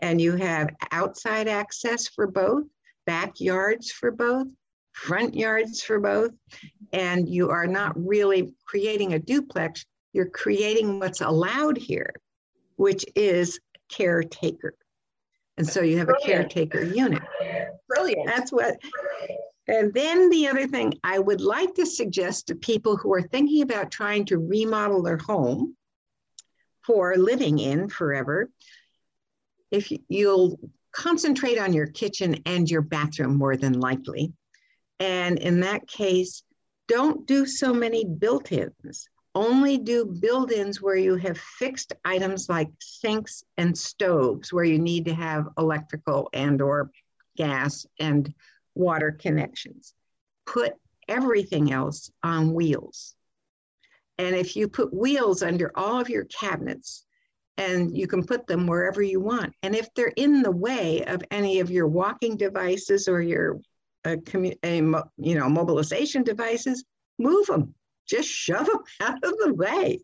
And 0.00 0.20
you 0.20 0.36
have 0.36 0.74
outside 0.92 1.48
access 1.48 2.08
for 2.08 2.26
both, 2.26 2.64
backyards 3.06 3.90
for 3.90 4.10
both, 4.10 4.48
front 4.96 5.34
yards 5.34 5.82
for 5.82 6.00
both, 6.00 6.32
and 6.92 7.28
you 7.28 7.50
are 7.50 7.66
not 7.66 7.92
really 7.96 8.54
creating 8.64 9.12
a 9.12 9.18
duplex, 9.18 9.84
you're 10.14 10.30
creating 10.30 10.98
what's 10.98 11.20
allowed 11.20 11.76
here, 11.76 12.14
which 12.76 13.04
is 13.14 13.60
caretaker. 13.90 14.74
And 15.58 15.68
so 15.68 15.82
you 15.82 15.98
have 15.98 16.08
Brilliant. 16.08 16.24
a 16.24 16.32
caretaker 16.32 16.82
unit. 16.82 17.22
Brilliant. 17.88 18.26
That's 18.26 18.50
what. 18.50 18.76
And 19.68 19.92
then 19.92 20.30
the 20.30 20.48
other 20.48 20.66
thing 20.66 20.94
I 21.04 21.18
would 21.18 21.42
like 21.42 21.74
to 21.74 21.84
suggest 21.84 22.46
to 22.46 22.54
people 22.54 22.96
who 22.96 23.12
are 23.12 23.22
thinking 23.22 23.62
about 23.62 23.90
trying 23.90 24.24
to 24.26 24.38
remodel 24.38 25.02
their 25.02 25.18
home 25.18 25.76
for 26.86 27.16
living 27.16 27.58
in 27.58 27.90
forever, 27.90 28.48
if 29.70 29.92
you'll 30.08 30.58
concentrate 30.92 31.58
on 31.58 31.74
your 31.74 31.86
kitchen 31.86 32.40
and 32.46 32.70
your 32.70 32.80
bathroom 32.80 33.36
more 33.36 33.56
than 33.56 33.78
likely, 33.78 34.32
and 35.00 35.38
in 35.38 35.60
that 35.60 35.86
case, 35.86 36.42
don't 36.88 37.26
do 37.26 37.46
so 37.46 37.74
many 37.74 38.04
built 38.04 38.52
ins. 38.52 39.08
Only 39.34 39.76
do 39.76 40.06
build 40.06 40.50
ins 40.50 40.80
where 40.80 40.96
you 40.96 41.16
have 41.16 41.36
fixed 41.36 41.92
items 42.04 42.48
like 42.48 42.68
sinks 42.80 43.44
and 43.58 43.76
stoves, 43.76 44.52
where 44.52 44.64
you 44.64 44.78
need 44.78 45.04
to 45.06 45.14
have 45.14 45.48
electrical 45.58 46.30
and 46.32 46.62
or 46.62 46.90
gas 47.36 47.86
and 47.98 48.32
water 48.74 49.12
connections. 49.12 49.94
Put 50.46 50.72
everything 51.08 51.72
else 51.72 52.10
on 52.22 52.54
wheels. 52.54 53.14
And 54.18 54.34
if 54.34 54.56
you 54.56 54.68
put 54.68 54.94
wheels 54.94 55.42
under 55.42 55.70
all 55.76 56.00
of 56.00 56.08
your 56.08 56.24
cabinets, 56.24 57.04
and 57.58 57.96
you 57.96 58.06
can 58.06 58.24
put 58.24 58.46
them 58.46 58.66
wherever 58.66 59.02
you 59.02 59.20
want. 59.20 59.54
And 59.62 59.74
if 59.74 59.92
they're 59.94 60.12
in 60.16 60.42
the 60.42 60.50
way 60.50 61.04
of 61.04 61.22
any 61.30 61.60
of 61.60 61.70
your 61.70 61.86
walking 61.86 62.36
devices 62.36 63.08
or 63.08 63.22
your 63.22 63.60
a, 64.06 64.16
a 64.64 64.76
you 65.18 65.34
know 65.34 65.48
mobilization 65.48 66.22
devices, 66.22 66.84
move 67.18 67.46
them. 67.46 67.74
Just 68.06 68.28
shove 68.28 68.66
them 68.66 68.82
out 69.00 69.24
of 69.24 69.34
the 69.38 69.54
way. 69.54 70.00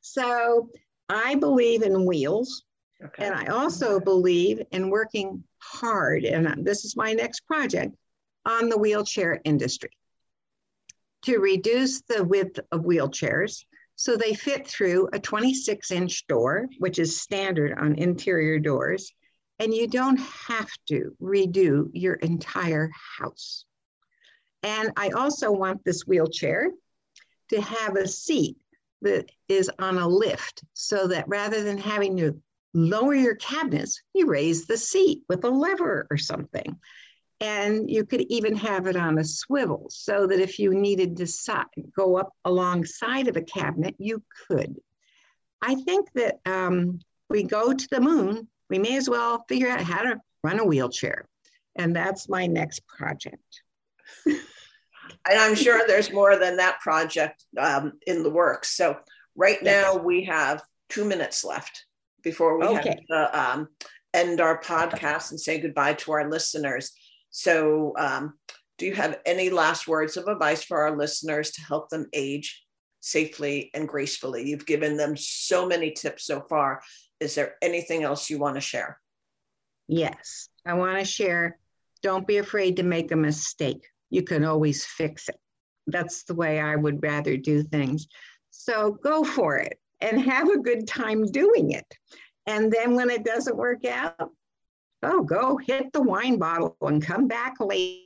So 0.00 0.70
I 1.08 1.34
believe 1.36 1.82
in 1.82 2.06
wheels. 2.06 2.64
Okay. 3.04 3.26
And 3.26 3.34
I 3.34 3.46
also 3.46 4.00
believe 4.00 4.62
in 4.70 4.88
working 4.88 5.44
hard, 5.58 6.24
and 6.24 6.64
this 6.64 6.84
is 6.86 6.96
my 6.96 7.12
next 7.12 7.40
project, 7.40 7.94
on 8.46 8.70
the 8.70 8.78
wheelchair 8.78 9.40
industry 9.44 9.90
to 11.22 11.38
reduce 11.38 12.00
the 12.02 12.24
width 12.24 12.58
of 12.72 12.82
wheelchairs 12.82 13.64
so 13.96 14.14
they 14.14 14.34
fit 14.34 14.66
through 14.66 15.08
a 15.14 15.18
26 15.18 15.90
inch 15.90 16.26
door, 16.26 16.68
which 16.78 16.98
is 16.98 17.20
standard 17.20 17.76
on 17.78 17.96
interior 17.96 18.58
doors, 18.58 19.10
and 19.58 19.72
you 19.74 19.86
don't 19.86 20.20
have 20.20 20.70
to 20.88 21.16
redo 21.20 21.88
your 21.92 22.14
entire 22.14 22.90
house. 23.18 23.64
And 24.62 24.90
I 24.96 25.10
also 25.10 25.52
want 25.52 25.84
this 25.84 26.06
wheelchair 26.06 26.70
to 27.50 27.60
have 27.60 27.96
a 27.96 28.08
seat 28.08 28.56
that 29.02 29.30
is 29.48 29.70
on 29.78 29.98
a 29.98 30.08
lift 30.08 30.62
so 30.72 31.06
that 31.08 31.28
rather 31.28 31.62
than 31.62 31.78
having 31.78 32.16
to 32.16 32.40
lower 32.74 33.14
your 33.14 33.36
cabinets, 33.36 34.02
you 34.12 34.26
raise 34.26 34.66
the 34.66 34.76
seat 34.76 35.22
with 35.28 35.44
a 35.44 35.50
lever 35.50 36.06
or 36.10 36.18
something. 36.18 36.78
And 37.40 37.90
you 37.90 38.04
could 38.04 38.22
even 38.22 38.56
have 38.56 38.86
it 38.86 38.96
on 38.96 39.18
a 39.18 39.24
swivel 39.24 39.86
so 39.90 40.26
that 40.26 40.40
if 40.40 40.58
you 40.58 40.74
needed 40.74 41.16
to 41.18 41.66
go 41.94 42.16
up 42.16 42.32
alongside 42.44 43.28
of 43.28 43.36
a 43.36 43.42
cabinet, 43.42 43.94
you 43.98 44.22
could. 44.48 44.76
I 45.60 45.74
think 45.74 46.08
that 46.14 46.36
um, 46.46 47.00
we 47.28 47.42
go 47.42 47.72
to 47.72 47.88
the 47.90 48.00
moon 48.00 48.48
we 48.68 48.78
may 48.78 48.96
as 48.96 49.08
well 49.08 49.44
figure 49.48 49.68
out 49.68 49.80
how 49.80 50.02
to 50.02 50.20
run 50.42 50.60
a 50.60 50.64
wheelchair. 50.64 51.28
And 51.76 51.94
that's 51.94 52.28
my 52.28 52.46
next 52.46 52.86
project. 52.86 53.62
and 54.26 54.38
I'm 55.26 55.54
sure 55.54 55.86
there's 55.86 56.12
more 56.12 56.36
than 56.36 56.56
that 56.56 56.80
project 56.80 57.44
um, 57.58 57.94
in 58.06 58.22
the 58.22 58.30
works. 58.30 58.70
So 58.70 58.96
right 59.34 59.62
now 59.62 59.96
we 59.96 60.24
have 60.24 60.62
two 60.88 61.04
minutes 61.04 61.44
left 61.44 61.84
before 62.22 62.58
we 62.58 62.66
okay. 62.66 62.88
have 62.88 63.06
to 63.08 63.40
um, 63.40 63.68
end 64.14 64.40
our 64.40 64.60
podcast 64.60 65.30
and 65.30 65.40
say 65.40 65.60
goodbye 65.60 65.94
to 65.94 66.12
our 66.12 66.30
listeners. 66.30 66.92
So 67.30 67.92
um, 67.98 68.34
do 68.78 68.86
you 68.86 68.94
have 68.94 69.18
any 69.26 69.50
last 69.50 69.86
words 69.86 70.16
of 70.16 70.26
advice 70.26 70.64
for 70.64 70.82
our 70.82 70.96
listeners 70.96 71.50
to 71.52 71.62
help 71.62 71.90
them 71.90 72.06
age 72.12 72.62
safely 73.00 73.70
and 73.74 73.86
gracefully? 73.86 74.48
You've 74.48 74.66
given 74.66 74.96
them 74.96 75.16
so 75.16 75.66
many 75.66 75.90
tips 75.90 76.24
so 76.24 76.40
far 76.48 76.80
is 77.20 77.34
there 77.34 77.54
anything 77.62 78.02
else 78.02 78.28
you 78.30 78.38
want 78.38 78.56
to 78.56 78.60
share? 78.60 78.98
Yes, 79.88 80.48
I 80.64 80.74
want 80.74 80.98
to 80.98 81.04
share. 81.04 81.58
Don't 82.02 82.26
be 82.26 82.38
afraid 82.38 82.76
to 82.76 82.82
make 82.82 83.12
a 83.12 83.16
mistake. 83.16 83.86
You 84.10 84.22
can 84.22 84.44
always 84.44 84.84
fix 84.84 85.28
it. 85.28 85.38
That's 85.86 86.24
the 86.24 86.34
way 86.34 86.60
I 86.60 86.76
would 86.76 87.02
rather 87.02 87.36
do 87.36 87.62
things. 87.62 88.08
So 88.50 88.98
go 89.02 89.24
for 89.24 89.56
it 89.58 89.78
and 90.00 90.20
have 90.20 90.48
a 90.48 90.58
good 90.58 90.86
time 90.86 91.26
doing 91.26 91.72
it. 91.72 91.86
And 92.46 92.72
then 92.72 92.94
when 92.94 93.10
it 93.10 93.24
doesn't 93.24 93.56
work 93.56 93.84
out, 93.84 94.30
oh, 95.02 95.22
go 95.22 95.56
hit 95.56 95.92
the 95.92 96.02
wine 96.02 96.38
bottle 96.38 96.76
and 96.80 97.04
come 97.04 97.28
back 97.28 97.54
later 97.60 98.00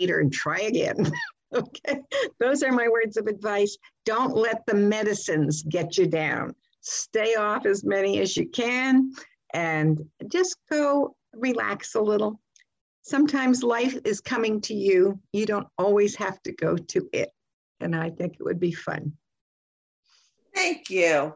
and 0.00 0.32
try 0.32 0.60
again. 0.60 1.10
okay, 1.54 2.00
those 2.38 2.62
are 2.62 2.72
my 2.72 2.88
words 2.88 3.16
of 3.16 3.26
advice. 3.26 3.76
Don't 4.04 4.36
let 4.36 4.64
the 4.66 4.74
medicines 4.74 5.62
get 5.62 5.98
you 5.98 6.06
down 6.06 6.54
stay 6.80 7.34
off 7.34 7.66
as 7.66 7.84
many 7.84 8.20
as 8.20 8.36
you 8.36 8.48
can 8.48 9.12
and 9.52 10.00
just 10.28 10.56
go 10.70 11.14
relax 11.34 11.94
a 11.94 12.00
little. 12.00 12.40
Sometimes 13.02 13.62
life 13.62 13.96
is 14.04 14.20
coming 14.20 14.60
to 14.62 14.74
you. 14.74 15.18
You 15.32 15.46
don't 15.46 15.68
always 15.78 16.14
have 16.16 16.40
to 16.42 16.52
go 16.52 16.76
to 16.76 17.08
it. 17.12 17.30
And 17.80 17.96
I 17.96 18.10
think 18.10 18.34
it 18.34 18.44
would 18.44 18.60
be 18.60 18.72
fun. 18.72 19.12
Thank 20.54 20.90
you. 20.90 21.34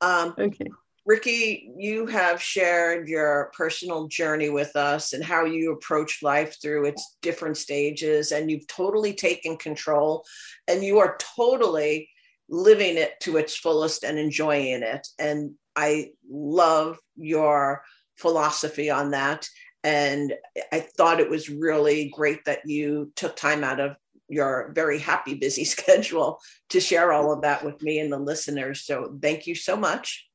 Um, 0.00 0.34
okay. 0.38 0.68
Ricky, 1.06 1.72
you 1.78 2.04
have 2.06 2.42
shared 2.42 3.08
your 3.08 3.50
personal 3.56 4.08
journey 4.08 4.50
with 4.50 4.76
us 4.76 5.14
and 5.14 5.24
how 5.24 5.46
you 5.46 5.72
approach 5.72 6.22
life 6.22 6.60
through 6.60 6.84
its 6.84 7.16
different 7.22 7.56
stages, 7.56 8.30
and 8.30 8.50
you've 8.50 8.66
totally 8.66 9.14
taken 9.14 9.56
control 9.56 10.26
and 10.68 10.84
you 10.84 10.98
are 10.98 11.16
totally 11.34 12.10
living 12.48 12.96
it 12.96 13.20
to 13.20 13.36
its 13.36 13.56
fullest 13.56 14.04
and 14.04 14.18
enjoying 14.18 14.82
it. 14.82 15.06
And 15.18 15.54
I 15.76 16.10
love 16.30 16.98
your 17.16 17.82
philosophy 18.16 18.90
on 18.90 19.12
that. 19.12 19.48
And 19.84 20.34
I 20.72 20.80
thought 20.80 21.20
it 21.20 21.30
was 21.30 21.48
really 21.48 22.12
great 22.14 22.44
that 22.46 22.60
you 22.66 23.12
took 23.14 23.36
time 23.36 23.62
out 23.62 23.80
of 23.80 23.96
your 24.28 24.72
very 24.74 24.98
happy, 24.98 25.34
busy 25.34 25.64
schedule 25.76 26.40
to 26.70 26.80
share 26.80 27.12
all 27.12 27.32
of 27.32 27.42
that 27.42 27.64
with 27.64 27.82
me 27.82 27.98
and 27.98 28.12
the 28.12 28.18
listeners. 28.18 28.84
So 28.84 29.16
thank 29.20 29.46
you 29.46 29.54
so 29.54 29.76
much. 29.76 30.26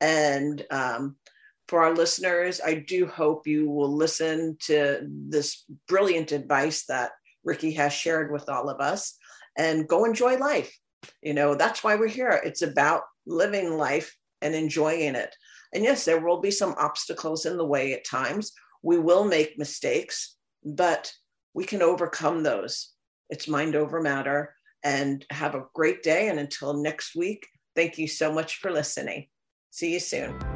And 0.00 0.64
um, 0.70 1.16
for 1.68 1.82
our 1.82 1.94
listeners, 1.94 2.60
I 2.64 2.74
do 2.74 3.06
hope 3.06 3.46
you 3.46 3.70
will 3.70 3.94
listen 3.94 4.56
to 4.62 5.06
this 5.08 5.64
brilliant 5.88 6.32
advice 6.32 6.84
that 6.86 7.12
Ricky 7.44 7.72
has 7.72 7.92
shared 7.92 8.32
with 8.32 8.48
all 8.48 8.68
of 8.68 8.80
us 8.80 9.16
and 9.56 9.88
go 9.88 10.04
enjoy 10.04 10.36
life. 10.36 10.76
You 11.22 11.34
know, 11.34 11.54
that's 11.54 11.82
why 11.82 11.96
we're 11.96 12.08
here. 12.08 12.40
It's 12.44 12.62
about 12.62 13.02
living 13.26 13.76
life 13.76 14.16
and 14.42 14.54
enjoying 14.54 15.14
it. 15.14 15.34
And 15.72 15.84
yes, 15.84 16.04
there 16.04 16.20
will 16.20 16.40
be 16.40 16.50
some 16.50 16.74
obstacles 16.78 17.46
in 17.46 17.56
the 17.56 17.66
way 17.66 17.92
at 17.92 18.04
times. 18.04 18.52
We 18.82 18.98
will 18.98 19.24
make 19.24 19.58
mistakes, 19.58 20.36
but 20.64 21.12
we 21.54 21.64
can 21.64 21.82
overcome 21.82 22.42
those. 22.42 22.90
It's 23.28 23.48
mind 23.48 23.76
over 23.76 24.00
matter. 24.00 24.54
And 24.82 25.26
have 25.30 25.54
a 25.54 25.66
great 25.74 26.02
day. 26.02 26.28
And 26.28 26.38
until 26.38 26.82
next 26.82 27.14
week, 27.14 27.46
thank 27.76 27.98
you 27.98 28.08
so 28.08 28.32
much 28.32 28.56
for 28.56 28.70
listening. 28.70 29.26
See 29.70 29.92
you 29.92 30.00
soon. 30.00 30.49